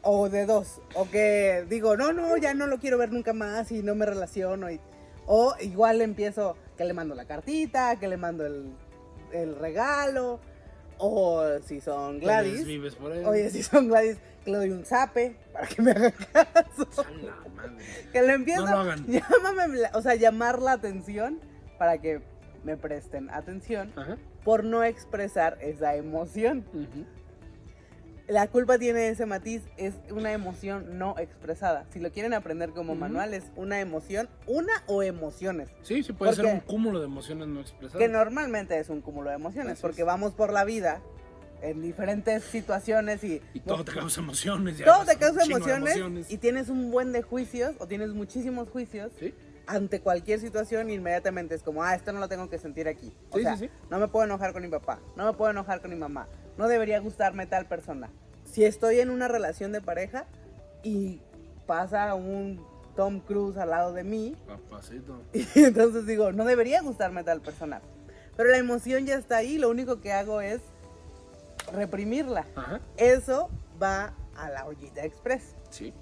[0.02, 0.82] O de dos.
[0.93, 4.06] O que digo, no, no, ya no lo quiero ver nunca más y no me
[4.06, 4.69] relaciono.
[4.69, 4.80] Y,
[5.26, 10.39] o igual empiezo, que le mando la cartita, que le mando el, regalo,
[10.97, 12.65] o si son Gladys.
[12.65, 13.25] Vives por él.
[13.25, 16.88] Oye, si son Gladys, que le doy un zape para que me haga caso.
[18.11, 18.65] que le empiezo.
[18.65, 21.39] No lo Llámame, o sea, llamar la atención
[21.77, 22.21] para que
[22.63, 23.91] me presten atención
[24.43, 26.65] por no expresar esa emoción
[28.27, 31.85] la culpa tiene ese matiz, es una emoción no expresada.
[31.91, 35.69] Si lo quieren aprender como manual, es una emoción, una o emociones.
[35.83, 37.99] Sí, sí, puede ser un cúmulo de emociones no expresadas.
[37.99, 41.01] Que normalmente es un cúmulo de emociones, porque vamos por la vida
[41.61, 43.41] en diferentes situaciones y...
[43.53, 44.81] Y todo te causa emociones.
[44.83, 49.11] todo te causa emociones, y tienes un buen de juicios o tienes muchísimos juicios.
[49.67, 53.15] Ante cualquier situación, inmediatamente es como, ah, esto no lo tengo que sentir aquí.
[53.32, 53.58] O sea,
[53.89, 56.67] no me puedo enojar con mi papá, no me puedo enojar con mi mamá, no
[56.67, 58.10] debería gustarme tal persona.
[58.45, 60.25] Si estoy en una relación de pareja
[60.84, 61.21] y
[61.65, 62.63] pasa un
[62.95, 65.21] Tom Cruise al lado de mí, Papacito.
[65.34, 67.82] y entonces digo, no debería gustarme tal persona.
[68.38, 70.62] Pero la emoción ya está ahí, lo único que hago es
[71.71, 72.45] reprimirla.
[72.97, 73.49] Eso
[73.82, 75.56] va a la ollita express.
[75.69, 75.93] Sí.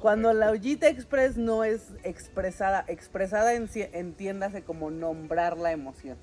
[0.00, 6.18] Cuando la ollita express no es expresada, expresada entiéndase como nombrar la emoción.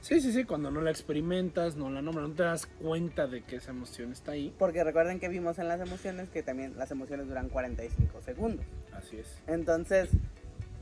[0.00, 3.42] Sí, sí, sí, cuando no la experimentas, no la nombras, no te das cuenta de
[3.42, 4.54] que esa emoción está ahí.
[4.58, 8.66] Porque recuerden que vimos en las emociones que también las emociones duran 45 segundos.
[8.92, 9.40] Así es.
[9.46, 10.10] Entonces,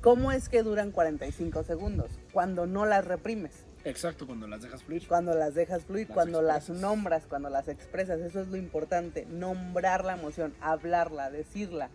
[0.01, 2.11] ¿cómo es que duran 45 segundos?
[2.33, 3.66] Cuando no las reprimes.
[3.87, 5.07] Exacto, cuando las dejas fluir.
[5.07, 10.05] Cuando las dejas fluir, cuando las nombras, cuando las expresas, eso es lo importante, nombrar
[10.05, 11.89] la emoción, hablarla, decirla.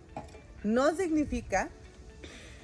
[0.64, 1.70] No significa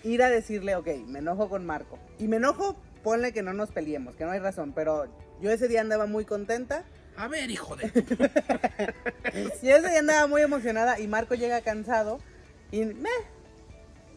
[0.03, 1.99] ir a decirle, ok, me enojo con Marco.
[2.19, 5.07] Y me enojo ponle que no nos peleemos, que no hay razón, pero
[5.41, 6.85] yo ese día andaba muy contenta.
[7.17, 7.91] A ver, hijo de...
[9.61, 12.19] yo ese día andaba muy emocionada y Marco llega cansado
[12.71, 13.09] y me,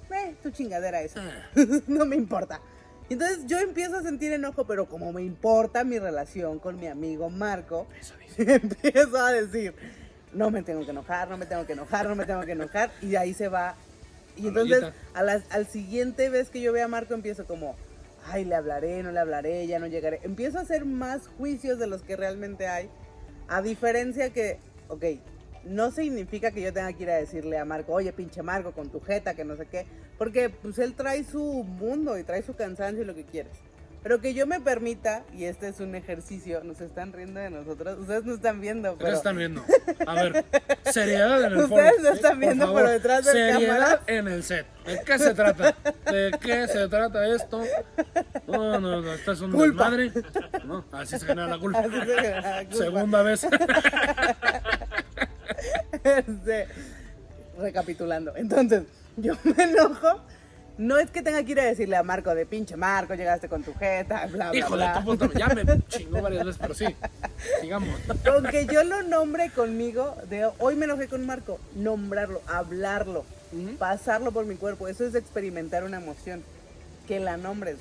[0.09, 1.19] me, tu chingadera eso.
[1.21, 1.51] Ah.
[1.89, 2.61] no me importa.
[3.11, 7.29] Entonces yo empiezo a sentir enojo, pero como me importa mi relación con mi amigo
[7.29, 7.89] Marco,
[8.39, 9.75] empiezo a decir,
[10.33, 12.91] no me tengo que enojar, no me tengo que enojar, no me tengo que enojar,
[13.03, 13.75] y ahí se va.
[14.37, 17.75] Y entonces al siguiente vez que yo vea a Marco empiezo como,
[18.27, 20.21] ay, le hablaré, no le hablaré, ya no llegaré.
[20.23, 22.89] Empiezo a hacer más juicios de los que realmente hay.
[23.49, 25.05] A diferencia que, ok,
[25.65, 28.89] no significa que yo tenga que ir a decirle a Marco, oye, pinche Marco, con
[28.91, 29.87] tu jeta, que no sé qué.
[30.19, 33.53] Porque pues él trae su mundo y trae su cansancio y lo que quieres.
[34.03, 37.99] Pero que yo me permita, y este es un ejercicio, nos están riendo de nosotros,
[37.99, 39.13] ustedes no están viendo, pero...
[39.13, 39.63] están viendo.
[40.07, 40.45] A ver,
[40.91, 41.85] seriedad en el foro.
[41.85, 44.67] Ustedes no están viendo, pero detrás de Seriedad en el set.
[44.87, 45.77] ¿De qué se trata?
[46.11, 47.63] ¿De qué se trata esto?
[48.47, 50.11] No, no, no, esto es un desmadre.
[50.65, 51.81] No, así se genera la culpa.
[51.81, 52.77] Así se la culpa.
[52.85, 53.47] Segunda vez.
[56.05, 56.67] Este,
[57.59, 58.35] recapitulando.
[58.37, 58.85] Entonces,
[59.17, 60.23] yo me enojo
[60.81, 63.63] no es que tenga que ir a decirle a Marco de pinche Marco, llegaste con
[63.63, 66.87] tu jeta, bla, bla, Hijo de tu puta, ya me chingó varias veces, pero sí,
[67.61, 67.89] sigamos.
[68.25, 73.27] Aunque yo lo nombre conmigo, de hoy me enojé con Marco, nombrarlo, hablarlo,
[73.79, 76.43] pasarlo por mi cuerpo, eso es experimentar una emoción,
[77.07, 77.77] que la nombres.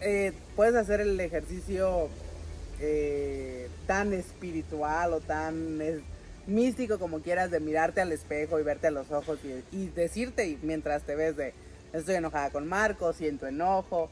[0.00, 2.08] Eh, puedes hacer el ejercicio
[2.80, 5.82] eh, tan espiritual o tan
[6.48, 10.58] místico como quieras de mirarte al espejo y verte a los ojos y, y decirte
[10.62, 11.54] mientras te ves de
[11.92, 14.10] estoy enojada con Marco, siento enojo.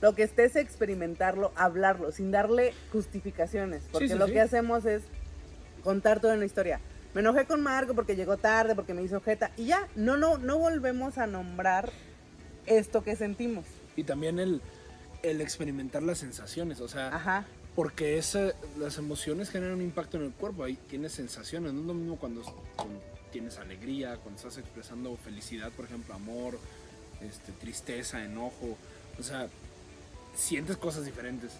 [0.00, 3.82] Lo que estés experimentarlo, hablarlo, sin darle justificaciones.
[3.90, 5.02] Porque lo que hacemos es
[5.82, 6.80] contar toda una historia.
[7.14, 9.50] me enojé con Marco porque llegó tarde, porque me hizo jeta.
[9.56, 11.90] Y ya, no, no, no volvemos a nombrar
[12.66, 13.64] esto que sentimos.
[13.96, 14.60] Y también el,
[15.22, 17.46] el experimentar las sensaciones, o sea, Ajá.
[17.74, 21.86] Porque ese, las emociones generan un impacto en el cuerpo, ahí tienes sensaciones, no es
[21.86, 22.42] lo mismo cuando,
[22.76, 23.00] cuando
[23.32, 26.58] tienes alegría, cuando estás expresando felicidad, por ejemplo, amor,
[27.20, 28.76] este, tristeza, enojo,
[29.18, 29.48] o sea,
[30.36, 31.52] sientes cosas diferentes.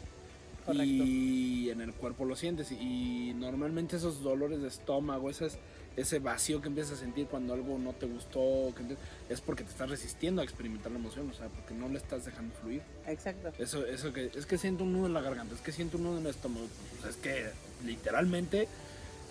[0.65, 0.85] Correcto.
[0.85, 2.73] Y en el cuerpo lo sientes.
[2.73, 5.49] Y normalmente esos dolores de estómago, ese,
[5.97, 8.97] ese vacío que empiezas a sentir cuando algo no te gustó, que
[9.33, 12.25] es porque te estás resistiendo a experimentar la emoción, o sea, porque no le estás
[12.25, 12.83] dejando fluir.
[13.07, 13.53] Exacto.
[13.59, 16.05] Eso, eso que es que siento un nudo en la garganta, es que siento un
[16.05, 16.67] nudo en el estómago.
[16.99, 17.47] O sea, es que
[17.85, 18.67] literalmente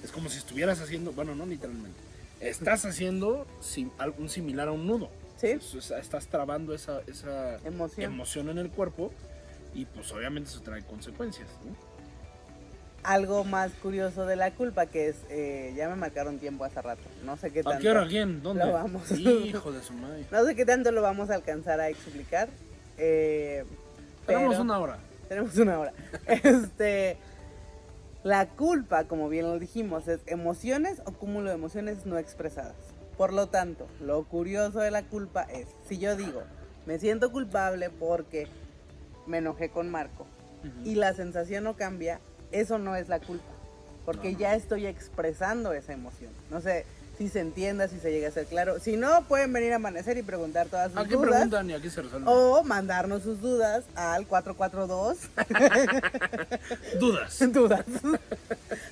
[0.03, 1.97] es como si estuvieras haciendo, bueno, no literalmente,
[2.39, 5.09] estás haciendo sim- algo similar a un nudo.
[5.37, 5.53] Sí.
[5.77, 8.13] O sea, estás trabando esa, esa Emoción.
[8.13, 9.11] emoción en el cuerpo
[9.75, 11.49] y pues obviamente eso trae consecuencias.
[11.65, 11.75] ¿no?
[13.03, 17.01] Algo más curioso de la culpa que es, eh, ya me marcaron tiempo hace rato.
[17.25, 17.79] No sé qué ¿A tanto.
[17.81, 18.07] qué hora?
[18.07, 18.41] ¿Quién?
[18.41, 18.65] ¿Dónde?
[18.65, 19.11] Lo vamos.
[19.11, 20.25] Hijo de su madre.
[20.31, 22.47] No sé qué tanto lo vamos a alcanzar a explicar.
[22.97, 23.65] eh,
[24.25, 24.97] Tenemos una hora.
[25.27, 25.93] Tenemos una hora.
[26.27, 27.17] Este,
[28.23, 32.75] la culpa, como bien lo dijimos, es emociones o cúmulo de emociones no expresadas.
[33.17, 36.41] Por lo tanto, lo curioso de la culpa es, si yo digo,
[36.85, 38.47] me siento culpable porque
[39.27, 40.25] me enojé con Marco
[40.85, 42.19] y la sensación no cambia,
[42.53, 43.43] eso no es la culpa,
[44.05, 44.39] porque No, no.
[44.39, 46.31] ya estoy expresando esa emoción.
[46.49, 46.85] No sé
[47.17, 48.79] si se entienda, si se llega a ser claro.
[48.79, 51.29] Si no, pueden venir a amanecer y preguntar todas sus ¿A qué dudas.
[51.31, 52.27] preguntan y a qué se resuelven?
[52.27, 55.17] O mandarnos sus dudas al 442
[56.99, 57.39] Dudas.
[57.53, 57.85] dudas.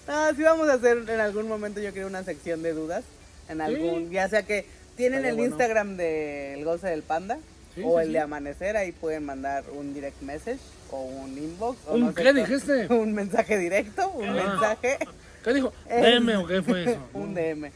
[0.07, 3.03] Ah, sí vamos a hacer en algún momento yo creo una sección de dudas.
[3.49, 5.49] En algún, ya sea que tienen el bueno.
[5.49, 7.37] Instagram del Goce del Panda
[7.75, 10.59] Sí, o sí, el de Amanecer, ahí pueden mandar un direct message
[10.91, 11.77] o un inbox.
[11.87, 12.87] O ¿Un no sé qué co- dijiste?
[12.93, 14.33] Un mensaje directo, un Ah.
[14.33, 14.97] mensaje,
[15.43, 15.73] ¿Qué dijo?
[15.89, 16.99] Es- ¿DM o qué fue eso?
[17.13, 17.71] un DM.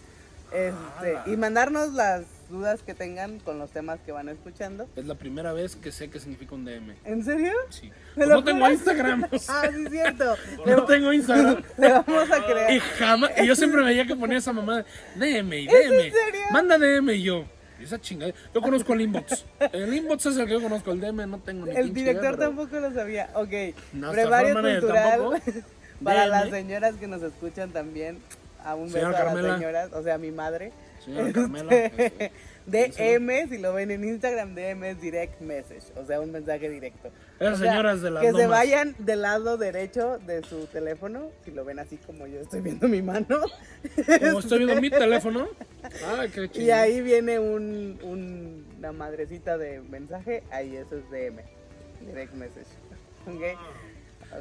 [0.52, 1.24] Este, Ala.
[1.26, 4.88] y mandarnos las dudas que tengan con los temas que van escuchando.
[4.96, 6.94] Es la primera vez que sé qué significa un DM.
[7.04, 7.52] ¿En serio?
[7.72, 7.88] Sí.
[8.16, 8.70] ¿Me Pues no tengo?
[8.70, 9.26] Instagram.
[9.50, 10.36] Ah, sí, es cierto.
[10.66, 11.62] No tengo Instagram.
[11.78, 12.74] le vamos a creer.
[12.76, 13.32] Y jamás.
[13.42, 14.86] Y yo siempre veía que ponía esa mamá.
[15.16, 15.94] DM y ¿Es DM.
[16.06, 16.42] en serio?
[16.52, 17.46] Manda DM y yo.
[17.80, 18.34] Y esa chingada.
[18.54, 19.46] Yo conozco el inbox.
[19.74, 20.92] El inbox es el que yo conozco.
[20.92, 23.30] El DM no tengo ni El director idea, pero- tampoco lo sabía.
[23.36, 23.76] Ok.
[23.94, 25.42] No, Brevario cultural.
[26.04, 26.30] Para DM.
[26.30, 28.20] las señoras que nos escuchan también.
[28.64, 30.72] A un beso a las señoras, o sea, a mi madre.
[31.04, 31.72] Señora Este, Carmela.
[31.76, 32.32] este,
[32.66, 37.12] DM, si lo ven en Instagram, DM es direct message, o sea, un mensaje directo.
[37.40, 38.50] Esas señoras de las Que se lomas.
[38.50, 42.88] vayan del lado derecho de su teléfono, si lo ven así como yo estoy viendo
[42.88, 43.42] mi mano.
[44.22, 45.48] Como estoy viendo mi teléfono.
[46.18, 46.66] Ay, qué chido.
[46.66, 51.42] Y ahí viene un, un- una madrecita de mensaje, ahí eso es DM,
[52.08, 52.68] direct message.
[53.28, 53.60] ¿Ok?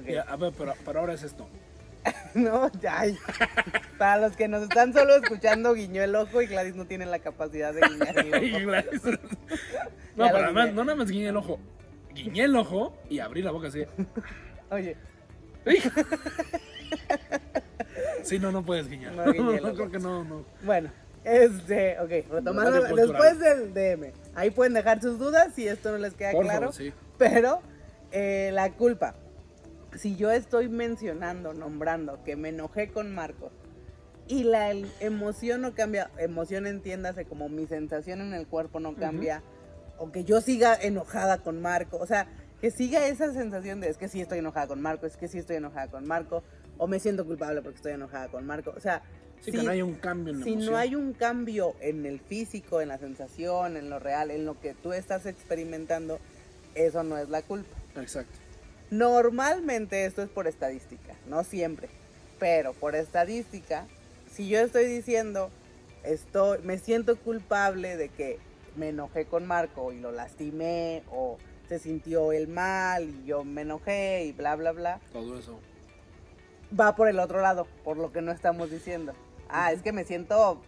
[0.01, 0.07] Ok.
[0.09, 1.49] Ya, a ver, pero, pero ahora es esto.
[2.35, 3.01] No, ya.
[3.01, 3.17] ay.
[3.99, 7.21] Para los que nos están solo escuchando, guiñó el ojo y Gladys no tiene la
[7.21, 8.65] capacidad de guiñar el Y ojo.
[8.67, 9.03] Gladys-
[10.17, 10.77] No, Ya pero lo además, guiñé.
[10.77, 11.59] no nada más guiñé el ojo.
[12.15, 13.85] Guiñé el ojo y abrí la boca así.
[14.71, 14.97] Oye,
[18.23, 19.13] Sí, no, no puedes guiñar.
[19.15, 19.75] No No, guiñé el ojo.
[19.75, 20.45] creo que no, no.
[20.65, 20.91] bueno,
[21.25, 23.39] este, ok, retomando, Radio cultural.
[23.39, 26.61] después del DM, ahí pueden dejar sus dudas si esto no les queda Por claro.
[26.73, 26.93] favor, sí.
[27.19, 27.61] Pero
[28.13, 29.15] eh, la culpa,
[29.95, 33.51] si yo estoy mencionando, nombrando que me enojé con Marco
[34.27, 39.43] y la emoción no cambia, emoción entiéndase como mi sensación en el cuerpo no cambia,
[39.99, 42.27] o que yo siga enojada con Marco, o sea,
[42.61, 45.39] que siga esa sensación de es que sí estoy enojada con Marco, es que sí
[45.39, 46.43] estoy enojada con Marco,
[46.79, 49.03] o me siento culpable porque estoy enojada con Marco, o sea,
[49.41, 50.73] Sí, si- que no hay un cambio en la si emoción.
[50.73, 54.59] no hay un cambio en el físico, en la sensación, en lo real, en lo
[54.59, 56.19] que tú estás experimentando,
[56.75, 57.77] eso no es la culpa.
[58.01, 58.33] Exacto.
[58.91, 61.89] Normalmente esto es por estadística, no siempre,
[62.39, 63.87] pero por estadística,
[64.33, 65.51] si yo estoy diciendo,
[66.05, 68.39] estoy, me siento culpable de que
[68.77, 73.63] me enojé con Marco y lo lastimé o se sintió el mal y yo me
[73.63, 75.59] enojé y bla bla bla, Todo eso.
[76.79, 79.13] va por el otro lado, por lo que no estamos diciendo.
[79.49, 80.61] Ah, es que me siento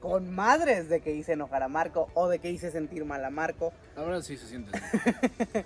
[0.00, 3.30] con madres de que hice enojar a Marco o de que hice sentir mal a
[3.30, 3.72] Marco.
[3.96, 4.78] Ahora sí se siente.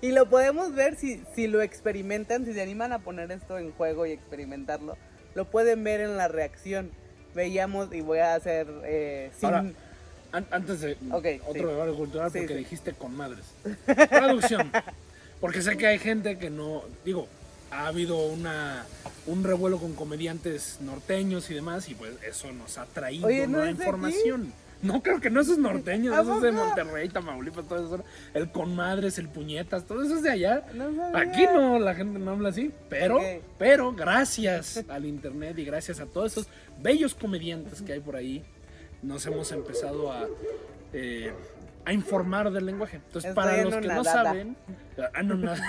[0.00, 3.72] Y lo podemos ver si, si lo experimentan, si se animan a poner esto en
[3.72, 4.96] juego y experimentarlo.
[5.34, 6.92] Lo pueden ver en la reacción.
[7.34, 9.46] Veíamos, y voy a hacer eh, sin...
[9.46, 9.64] Ahora,
[10.32, 11.20] antes de otro
[11.52, 11.60] sí.
[11.74, 12.58] debate cultural, Sí, porque sí.
[12.60, 13.44] dijiste con madres.
[14.08, 14.70] Traducción.
[15.40, 16.82] Porque sé que hay gente que no.
[17.04, 17.28] Digo,
[17.70, 18.84] ha habido una
[19.26, 23.58] un revuelo con comediantes norteños y demás, y pues eso nos ha traído Oye, ¿no
[23.58, 23.78] nueva aquí?
[23.78, 24.52] información.
[24.80, 26.52] No, creo que no, eso es norteño, ¿A eso es de?
[26.52, 28.04] Monterrey, Tamaulipas, todo eso.
[28.32, 30.64] El con madres, el puñetas, todo eso es de allá.
[30.72, 31.16] No.
[31.18, 33.18] Aquí no, la gente no habla así, pero,
[33.58, 36.48] pero gracias al internet y gracias a todos esos
[36.80, 38.44] bellos comediantes que hay por ahí,
[39.02, 40.26] nos hemos empezado a,
[40.92, 41.32] eh,
[41.84, 42.96] a informar del lenguaje.
[42.96, 44.56] Entonces, Estoy para los que no saben,
[45.14, 45.62] anonada.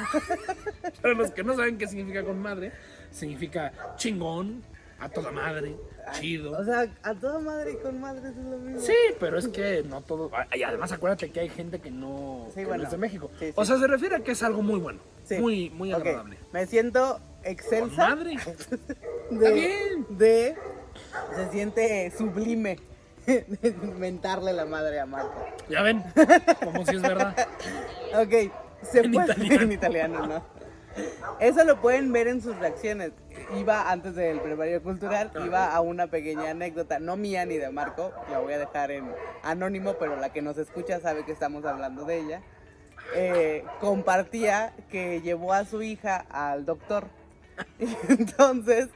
[1.01, 2.71] para los que no saben qué significa con madre,
[3.11, 4.63] significa chingón,
[4.99, 5.77] a toda madre,
[6.11, 6.59] chido.
[6.59, 8.81] O sea, a toda madre y con madre es lo mismo.
[8.81, 10.29] Sí, pero es que no todo.
[10.53, 12.83] Y además, acuérdate que hay gente que no, Sí, que no bueno.
[12.83, 13.31] es de México.
[13.39, 13.53] Sí, sí.
[13.55, 14.99] O sea, se refiere a que es algo muy bueno.
[15.23, 15.37] Sí.
[15.37, 16.37] Muy, muy agradable.
[16.51, 18.09] Me siento Con excelsa.
[18.09, 18.33] madre.
[19.31, 20.05] Está de, bien.
[20.09, 20.55] de
[21.35, 22.77] se siente sublime
[23.97, 25.45] mentarle la madre a Marco.
[25.69, 26.03] Ya ven,
[26.63, 27.35] como si es verdad.
[28.15, 29.61] Ok, se En puede italiano.
[29.63, 30.43] en italiano, ¿no?
[31.39, 33.11] Eso lo pueden ver en sus reacciones.
[33.57, 38.11] Iba antes del prepario cultural, iba a una pequeña anécdota, no mía ni de Marco,
[38.31, 39.05] la voy a dejar en
[39.43, 42.41] anónimo, pero la que nos escucha sabe que estamos hablando de ella.
[43.15, 47.07] Eh, compartía que llevó a su hija al doctor.
[47.79, 48.89] Y entonces,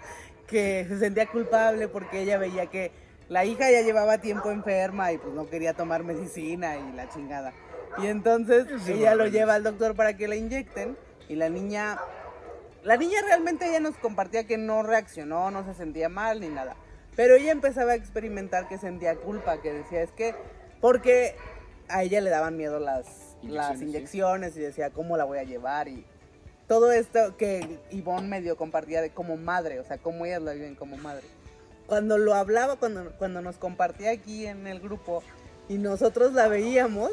[0.47, 2.91] que se sentía culpable porque ella veía que
[3.29, 7.53] la hija ya llevaba tiempo enferma y pues no quería tomar medicina y la chingada.
[8.01, 10.97] Y entonces Sí, ella lo lleva al doctor para que la inyecten
[11.29, 11.99] y la niña,
[12.83, 16.75] la niña realmente ella nos compartía que no reaccionó, no se sentía mal ni nada.
[17.15, 20.33] Pero ella empezaba a experimentar que sentía culpa, que decía es que,
[20.81, 21.35] porque
[21.87, 23.85] a ella le daban miedo las, las Inyecciones, sí.
[23.85, 26.05] inyecciones y decía cómo la voy a llevar y
[26.67, 30.75] todo esto que Ivonne medio compartía de como madre, o sea, cómo ellas la viven
[30.75, 31.27] como madre.
[31.87, 35.21] Cuando lo hablaba, cuando, cuando nos compartía aquí en el grupo
[35.69, 37.11] y nosotros la veíamos,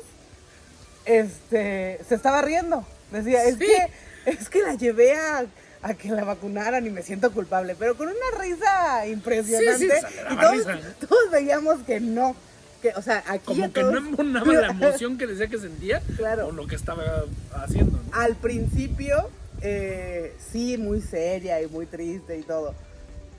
[1.05, 2.85] este, se estaba riendo.
[3.11, 3.67] Decía, es Sí.
[3.67, 5.45] que, es que la llevé a,
[5.83, 9.79] a que la vacunaran y me siento culpable, pero con una risa impresionante.
[9.79, 10.79] Sí, sí, o y todos, risa,
[11.09, 12.37] todos veíamos que no.
[12.83, 16.01] Que, o sea, aquí Como que todos- no embonaba la emoción que decía que sentía
[16.17, 16.47] Claro.
[16.47, 17.99] con lo que estaba haciendo.
[17.99, 18.03] ¿no?
[18.19, 19.29] Al principio,
[19.61, 22.75] eh, sí, muy seria y muy triste y todo.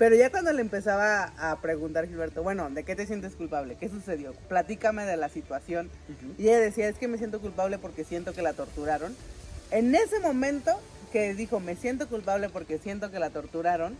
[0.01, 3.77] Pero ya cuando le empezaba a preguntar Gilberto, bueno, ¿de qué te sientes culpable?
[3.79, 4.33] ¿Qué sucedió?
[4.49, 5.91] Platícame de la situación.
[6.39, 9.15] Y ella decía, es que me siento culpable porque siento que la torturaron.
[9.69, 10.71] En ese momento
[11.11, 13.95] que dijo, me siento culpable porque siento que la torturaron,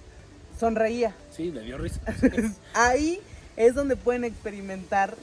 [0.60, 1.14] sonreía.
[1.30, 2.02] Sí, le dio risa.
[2.74, 3.22] Ahí
[3.56, 5.16] es donde pueden experimentar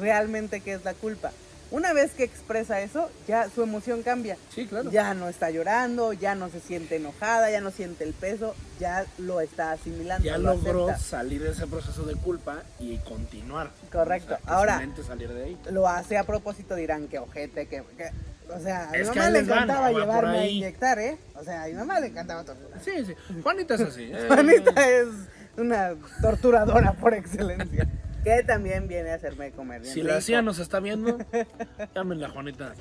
[0.00, 1.30] realmente qué es la culpa.
[1.74, 4.36] Una vez que expresa eso, ya su emoción cambia.
[4.54, 4.92] Sí, claro.
[4.92, 9.04] Ya no está llorando, ya no se siente enojada, ya no siente el peso, ya
[9.18, 10.24] lo está asimilando.
[10.24, 11.02] Ya lo logró acepta.
[11.02, 13.72] salir de ese proceso de culpa y continuar.
[13.90, 14.34] Correcto.
[14.34, 15.58] O sea, que Ahora- su mente salir de ahí.
[15.72, 17.82] Lo hace a propósito, dirán que ojete, que.
[17.96, 18.10] que-
[18.54, 21.18] o sea, a mi mamá le encantaba llevarme a inyectar, ¿eh?
[21.34, 22.78] O sea, a mi mamá le encantaba torturar.
[22.84, 23.14] Sí, sí.
[23.42, 24.04] Juanita es así.
[24.14, 24.26] eh.
[24.28, 25.08] Juanita es
[25.56, 27.88] una torturadora por excelencia.
[28.24, 29.82] que también viene a hacerme comer.
[29.82, 30.20] bien Si la.
[30.20, 31.18] CIA nos está viendo,
[31.94, 32.74] llámenla Juanita.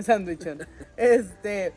[0.00, 0.66] Sándwichón.
[0.96, 1.72] Este,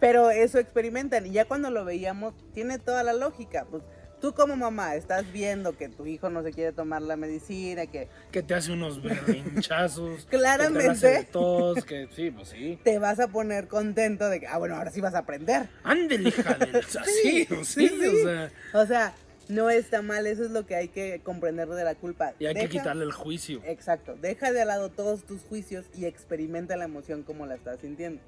[0.00, 3.66] pero eso experimentan y ya cuando lo veíamos tiene toda la lógica.
[3.70, 3.82] Pues
[4.20, 8.08] tú como mamá estás viendo que tu hijo no se quiere tomar la medicina, que
[8.30, 10.26] Que te hace unos berrinchazos.
[10.26, 10.80] Claramente.
[10.80, 12.78] Que te hace tos, que sí, pues sí.
[12.82, 15.68] te vas a poner contento de que, ah, bueno, ahora sí vas a aprender.
[15.82, 16.76] Ándele, hija del...
[16.76, 18.06] Así, sí, sí, sí.
[18.06, 18.52] o sea...
[18.74, 19.14] O sea,
[19.50, 22.34] no está mal, eso es lo que hay que comprender de la culpa.
[22.38, 23.60] Y hay que quitarle el juicio.
[23.64, 28.20] Exacto, deja de lado todos tus juicios y experimenta la emoción como la estás sintiendo.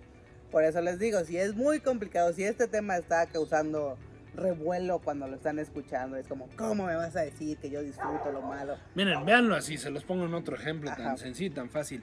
[0.50, 3.96] Por eso les digo, si es muy complicado, si este tema está causando
[4.34, 8.32] revuelo cuando lo están escuchando, es como, ¿cómo me vas a decir que yo disfruto
[8.32, 8.76] lo malo?
[8.94, 11.04] Miren, véanlo así, se los pongo en otro ejemplo Ajá.
[11.04, 12.02] tan sencillo, tan fácil.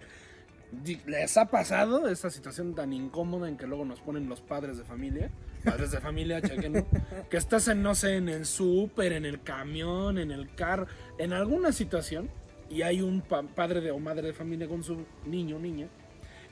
[1.05, 4.84] ¿Les ha pasado esta situación tan incómoda en que luego nos ponen los padres de
[4.84, 5.32] familia?
[5.63, 6.86] Padres de familia, chequen,
[7.30, 11.34] que estás en, no sé, en el súper, en el camión, en el carro, en
[11.34, 12.30] alguna situación,
[12.69, 15.88] y hay un pa- padre de, o madre de familia con su niño o niña,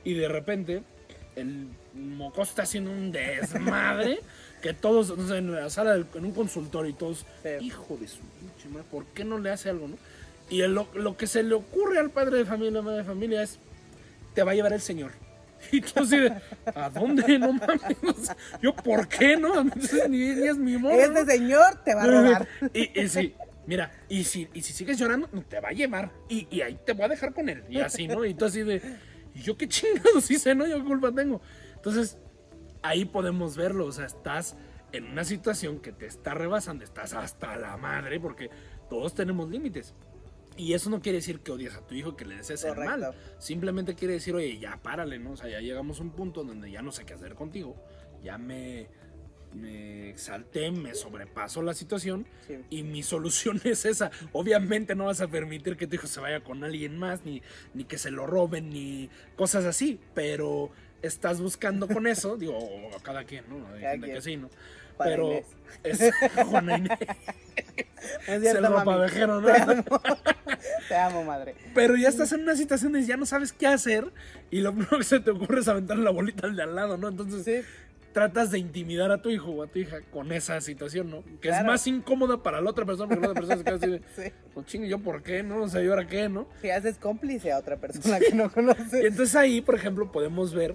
[0.04, 0.82] y de repente
[1.36, 4.20] el mocoso está haciendo un desmadre,
[4.62, 7.24] que todos, no sé, en la sala, del- en un consultorio, y todos,
[7.62, 9.96] hijo de su pinche madre, ¿por qué no le hace algo, no?
[10.50, 13.42] Y el- lo, lo que se le ocurre al padre de familia, madre de familia,
[13.42, 13.58] es,
[14.34, 15.12] te va a llevar el señor.
[15.70, 16.34] Y tú así de,
[16.74, 17.38] ¿a dónde?
[17.38, 18.32] No mames.
[18.62, 19.60] Yo, ¿por qué no?
[19.60, 20.98] Entonces, ni, ni es mi morro.
[20.98, 22.48] Este señor te va a robar.
[22.72, 23.34] Y, y sí,
[23.66, 26.12] mira, y si, y si sigues llorando, te va a llevar.
[26.28, 27.64] Y, y ahí te voy a dejar con él.
[27.68, 28.24] Y así, ¿no?
[28.24, 28.82] Y tú así de,
[29.34, 30.66] ¿y yo qué chingados hice, no?
[30.66, 31.40] Yo qué culpa tengo.
[31.74, 32.18] Entonces,
[32.82, 33.86] ahí podemos verlo.
[33.86, 34.56] O sea, estás
[34.92, 38.50] en una situación que te está rebasando, estás hasta la madre, porque
[38.88, 39.94] todos tenemos límites.
[40.58, 43.14] Y eso no quiere decir que odies a tu hijo, que le desees el mal.
[43.38, 45.30] Simplemente quiere decir, oye, ya párale, ¿no?
[45.32, 47.76] O sea, ya llegamos a un punto donde ya no sé qué hacer contigo.
[48.22, 48.88] Ya me
[49.54, 52.58] me exalté, me sobrepasó la situación Sí.
[52.68, 54.10] y mi solución es esa.
[54.32, 57.40] Obviamente no vas a permitir que tu hijo se vaya con alguien más, ni,
[57.72, 60.70] ni que se lo roben, ni cosas así, pero
[61.00, 62.58] estás buscando con eso, digo,
[62.94, 63.66] a cada quien, ¿no?
[63.68, 64.16] Hay Cada gente quien.
[64.16, 64.50] que sí, ¿no?
[64.98, 65.46] Para pero Inés.
[65.84, 66.10] es
[66.46, 68.76] Juana Inés, Es es cierto, el mami.
[68.78, 69.46] ropavejero, ¿no?
[69.46, 69.84] Te amo.
[70.88, 71.54] Te amo, madre.
[71.74, 74.12] Pero ya estás en una situación de ya no sabes qué hacer
[74.50, 76.96] y lo primero que se te ocurre es aventar la bolita al de al lado,
[76.98, 77.08] ¿no?
[77.08, 77.66] Entonces Sí.
[78.12, 81.22] tratas de intimidar a tu hijo o a tu hija con esa situación, ¿no?
[81.40, 81.66] Que es Claro.
[81.66, 84.32] más incómoda para la otra persona porque la otra persona se queda así de, Sí.
[84.54, 85.42] pues chingue, ¿yo por qué?
[85.42, 85.62] ¿No?
[85.62, 86.28] O sea, ¿y ahora qué?
[86.28, 86.48] ¿No?
[86.60, 89.04] Si haces cómplice a otra persona que no Y conoces.
[89.04, 90.74] entonces ahí, por ejemplo, podemos ver,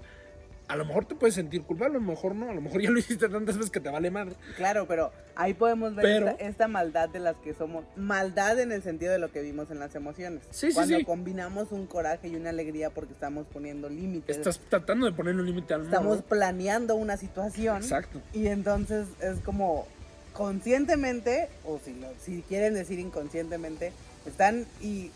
[0.73, 2.89] a lo mejor te puedes sentir culpable, a lo mejor no, a lo mejor ya
[2.89, 4.35] lo hiciste tantas veces que te vale madre.
[4.57, 7.85] Claro, pero ahí podemos ver Pero- esta, esta maldad de las que somos.
[7.95, 10.41] Maldad en el sentido de lo que vimos en las emociones.
[10.49, 11.05] Sí, sí, Cuando sí.
[11.05, 14.35] combinamos un coraje y una alegría porque estamos poniendo límites.
[14.35, 17.77] Estás tratando de ponerle un límite al Estamos planeando una situación.
[17.77, 18.19] Exacto.
[18.33, 19.87] Y entonces es como
[20.33, 23.91] conscientemente, o si, lo- si quieren decir inconscientemente,
[24.25, 25.11] están y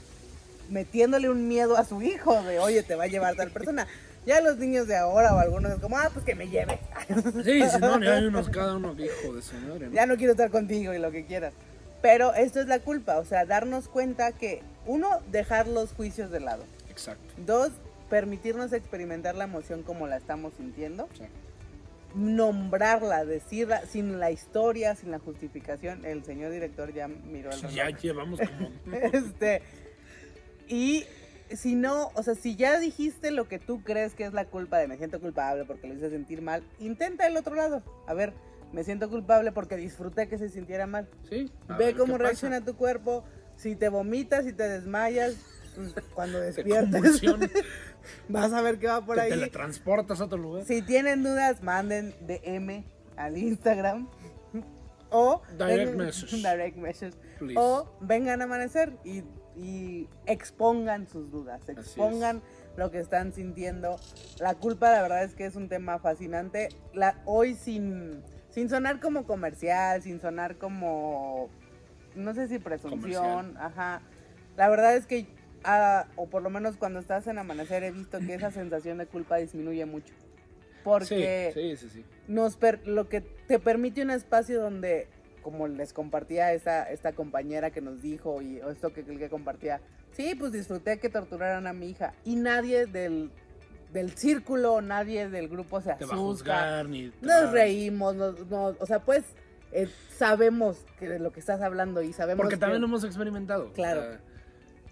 [0.69, 3.87] metiéndole un miedo a su hijo de, oye, te va a llevar tal persona.
[4.27, 6.77] Ya los niños de ahora o algunos es como, ah, pues que me lleve.
[7.45, 9.93] Sí, si no, ya hay unos cada uno hijo de madre, ¿no?
[9.93, 11.53] ya no quiero estar contigo y lo que quieras.
[12.01, 16.41] Pero esto es la culpa, o sea, darnos cuenta que, uno, dejar los juicios de
[16.41, 16.65] lado.
[16.89, 17.35] Exacto.
[17.37, 17.71] Dos,
[18.09, 21.05] permitirnos experimentar la emoción como la estamos sintiendo.
[21.05, 21.33] exacto.
[22.13, 26.03] Nombrarla, decirla, sin la historia, sin la justificación.
[26.03, 27.71] El señor director ya miró reloj.
[27.71, 28.71] Ya llevamos como...
[29.13, 29.61] Este,
[30.67, 31.05] y
[31.55, 34.77] si no, o sea, si ya dijiste lo que tú crees que es la culpa
[34.77, 37.83] de me siento culpable porque lo hice sentir mal, intenta el otro lado.
[38.07, 38.33] A ver,
[38.73, 41.07] me siento culpable porque disfruté que se sintiera mal.
[41.29, 41.51] Sí.
[41.77, 43.23] Ve cómo reacciona tu cuerpo.
[43.55, 45.35] Si te vomitas, si te desmayas,
[45.75, 47.21] pues, cuando despiertes,
[48.29, 49.29] vas a ver qué va por te ahí.
[49.29, 50.65] teletransportas a otro lugar.
[50.65, 52.83] Si tienen dudas, manden DM
[53.15, 54.07] al Instagram.
[55.09, 56.35] O Direct vengan- message.
[56.51, 57.15] direct message.
[57.39, 57.55] Please.
[57.57, 59.23] O vengan a amanecer y,
[59.57, 62.41] y expongan sus dudas, expongan
[62.75, 63.97] lo que están sintiendo.
[64.39, 66.69] La culpa, la verdad es que es un tema fascinante.
[66.93, 71.49] La, hoy sin, sin sonar como comercial, sin sonar como,
[72.15, 74.01] no sé si presunción, ajá.
[74.55, 75.27] La verdad es que,
[75.63, 79.07] ah, o por lo menos cuando estás en amanecer, he visto que esa sensación de
[79.07, 80.13] culpa disminuye mucho.
[80.83, 82.05] Porque Sí, sí, sí, sí.
[82.27, 85.07] nos per- lo que te permite un espacio donde
[85.41, 89.79] como les compartía esta, esta compañera que nos dijo y esto que, que compartía
[90.11, 93.31] sí pues disfruté que torturaran a mi hija y nadie del,
[93.93, 97.09] del círculo nadie del grupo se Te va a asusta juzgar ni...
[97.09, 99.23] te nos va- reímos nos, nos- o sea pues
[99.71, 103.03] eh, sabemos que de lo que estás hablando y sabemos Porque que- también lo hemos
[103.03, 103.67] experimentado.
[103.67, 104.01] o Claro.
[104.01, 104.19] sea,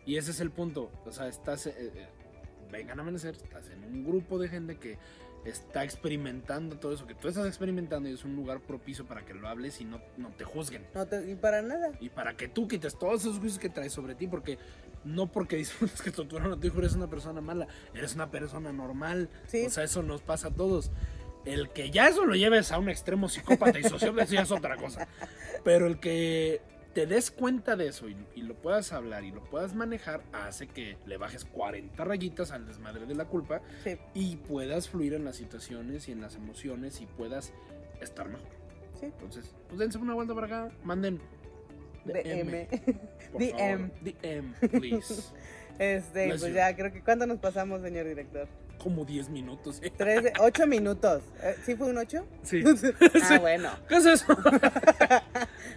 [0.06, 0.92] y ese es el punto.
[1.06, 1.66] O sea, estás.
[1.68, 2.06] eh, eh,
[2.72, 4.98] vengan a amanecer, estás en un grupo de gente que
[5.46, 9.34] está experimentando todo eso que tú estás experimentando y es un lugar propicio para que
[9.34, 10.86] lo hables y no, no te juzguen.
[10.94, 13.94] no te- y para nada Y para que tú quites todos esos juicios que traes
[13.94, 14.58] sobre ti, porque
[15.04, 18.74] no porque disfrutes que torturaron a tu hijo eres una persona mala, eres una persona
[18.74, 19.30] normal.
[19.48, 19.66] Sí.
[19.66, 20.92] O sea, eso nos pasa a todos.
[21.46, 24.52] El que ya eso lo lleves a un extremo psicópata y sociópata, eso ya es
[24.52, 25.08] otra cosa.
[25.64, 26.60] Pero el que
[26.96, 30.68] te des cuenta de eso y, y lo puedas hablar y lo puedas manejar, hace
[30.68, 35.26] que le bajes 40 rayitas al desmadre de la culpa sí y puedas fluir en
[35.26, 37.52] las situaciones y en las emociones y puedas
[38.02, 38.48] estar mejor.
[38.98, 41.20] sí Entonces, pues dense una vuelta para acá, manden
[42.06, 42.68] DM
[43.38, 43.92] DM.
[44.02, 45.34] DM, please.
[45.80, 46.56] este Bless pues you.
[46.56, 48.48] ya creo que cuánto nos pasamos señor director
[48.86, 49.80] Como 10 minutos.
[49.82, 49.90] ¿eh?
[49.98, 51.24] 13, 8 minutos.
[51.66, 52.24] ¿Sí fue un 8?
[52.44, 52.64] Sí.
[53.24, 53.70] ah, bueno.
[53.90, 54.26] ¿Qué es eso?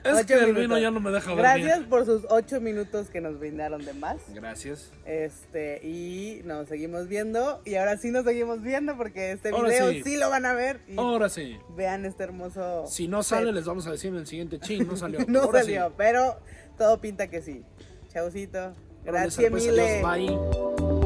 [0.04, 0.60] es Ocho que el minutos.
[0.60, 1.42] vino ya no me deja dormir.
[1.42, 4.18] Gracias por sus 8 minutos que nos brindaron de más.
[4.34, 4.92] Gracias.
[5.06, 7.62] Este, y nos seguimos viendo.
[7.64, 10.02] Y ahora sí nos seguimos viendo porque este Ahora video sí.
[10.04, 10.16] sí.
[10.18, 10.80] lo van a ver.
[10.86, 11.58] Y Ahora sí.
[11.76, 12.84] vean este hermoso.
[12.86, 14.86] Si no sale, les vamos a decir en el siguiente ching.
[14.86, 15.20] No salió.
[15.26, 15.94] no Ahora salió, sí.
[15.96, 16.38] pero
[16.76, 17.64] todo pinta que sí.
[18.12, 18.74] Chaucito.
[19.02, 20.00] Gracias, mile.
[20.02, 20.97] adiós, bye.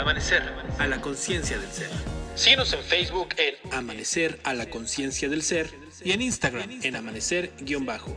[0.00, 0.42] Amanecer
[0.78, 1.90] a la conciencia del ser.
[2.34, 5.70] Síguenos en Facebook en Amanecer a la conciencia del ser
[6.02, 8.16] y en Instagram en amanecer-bajo.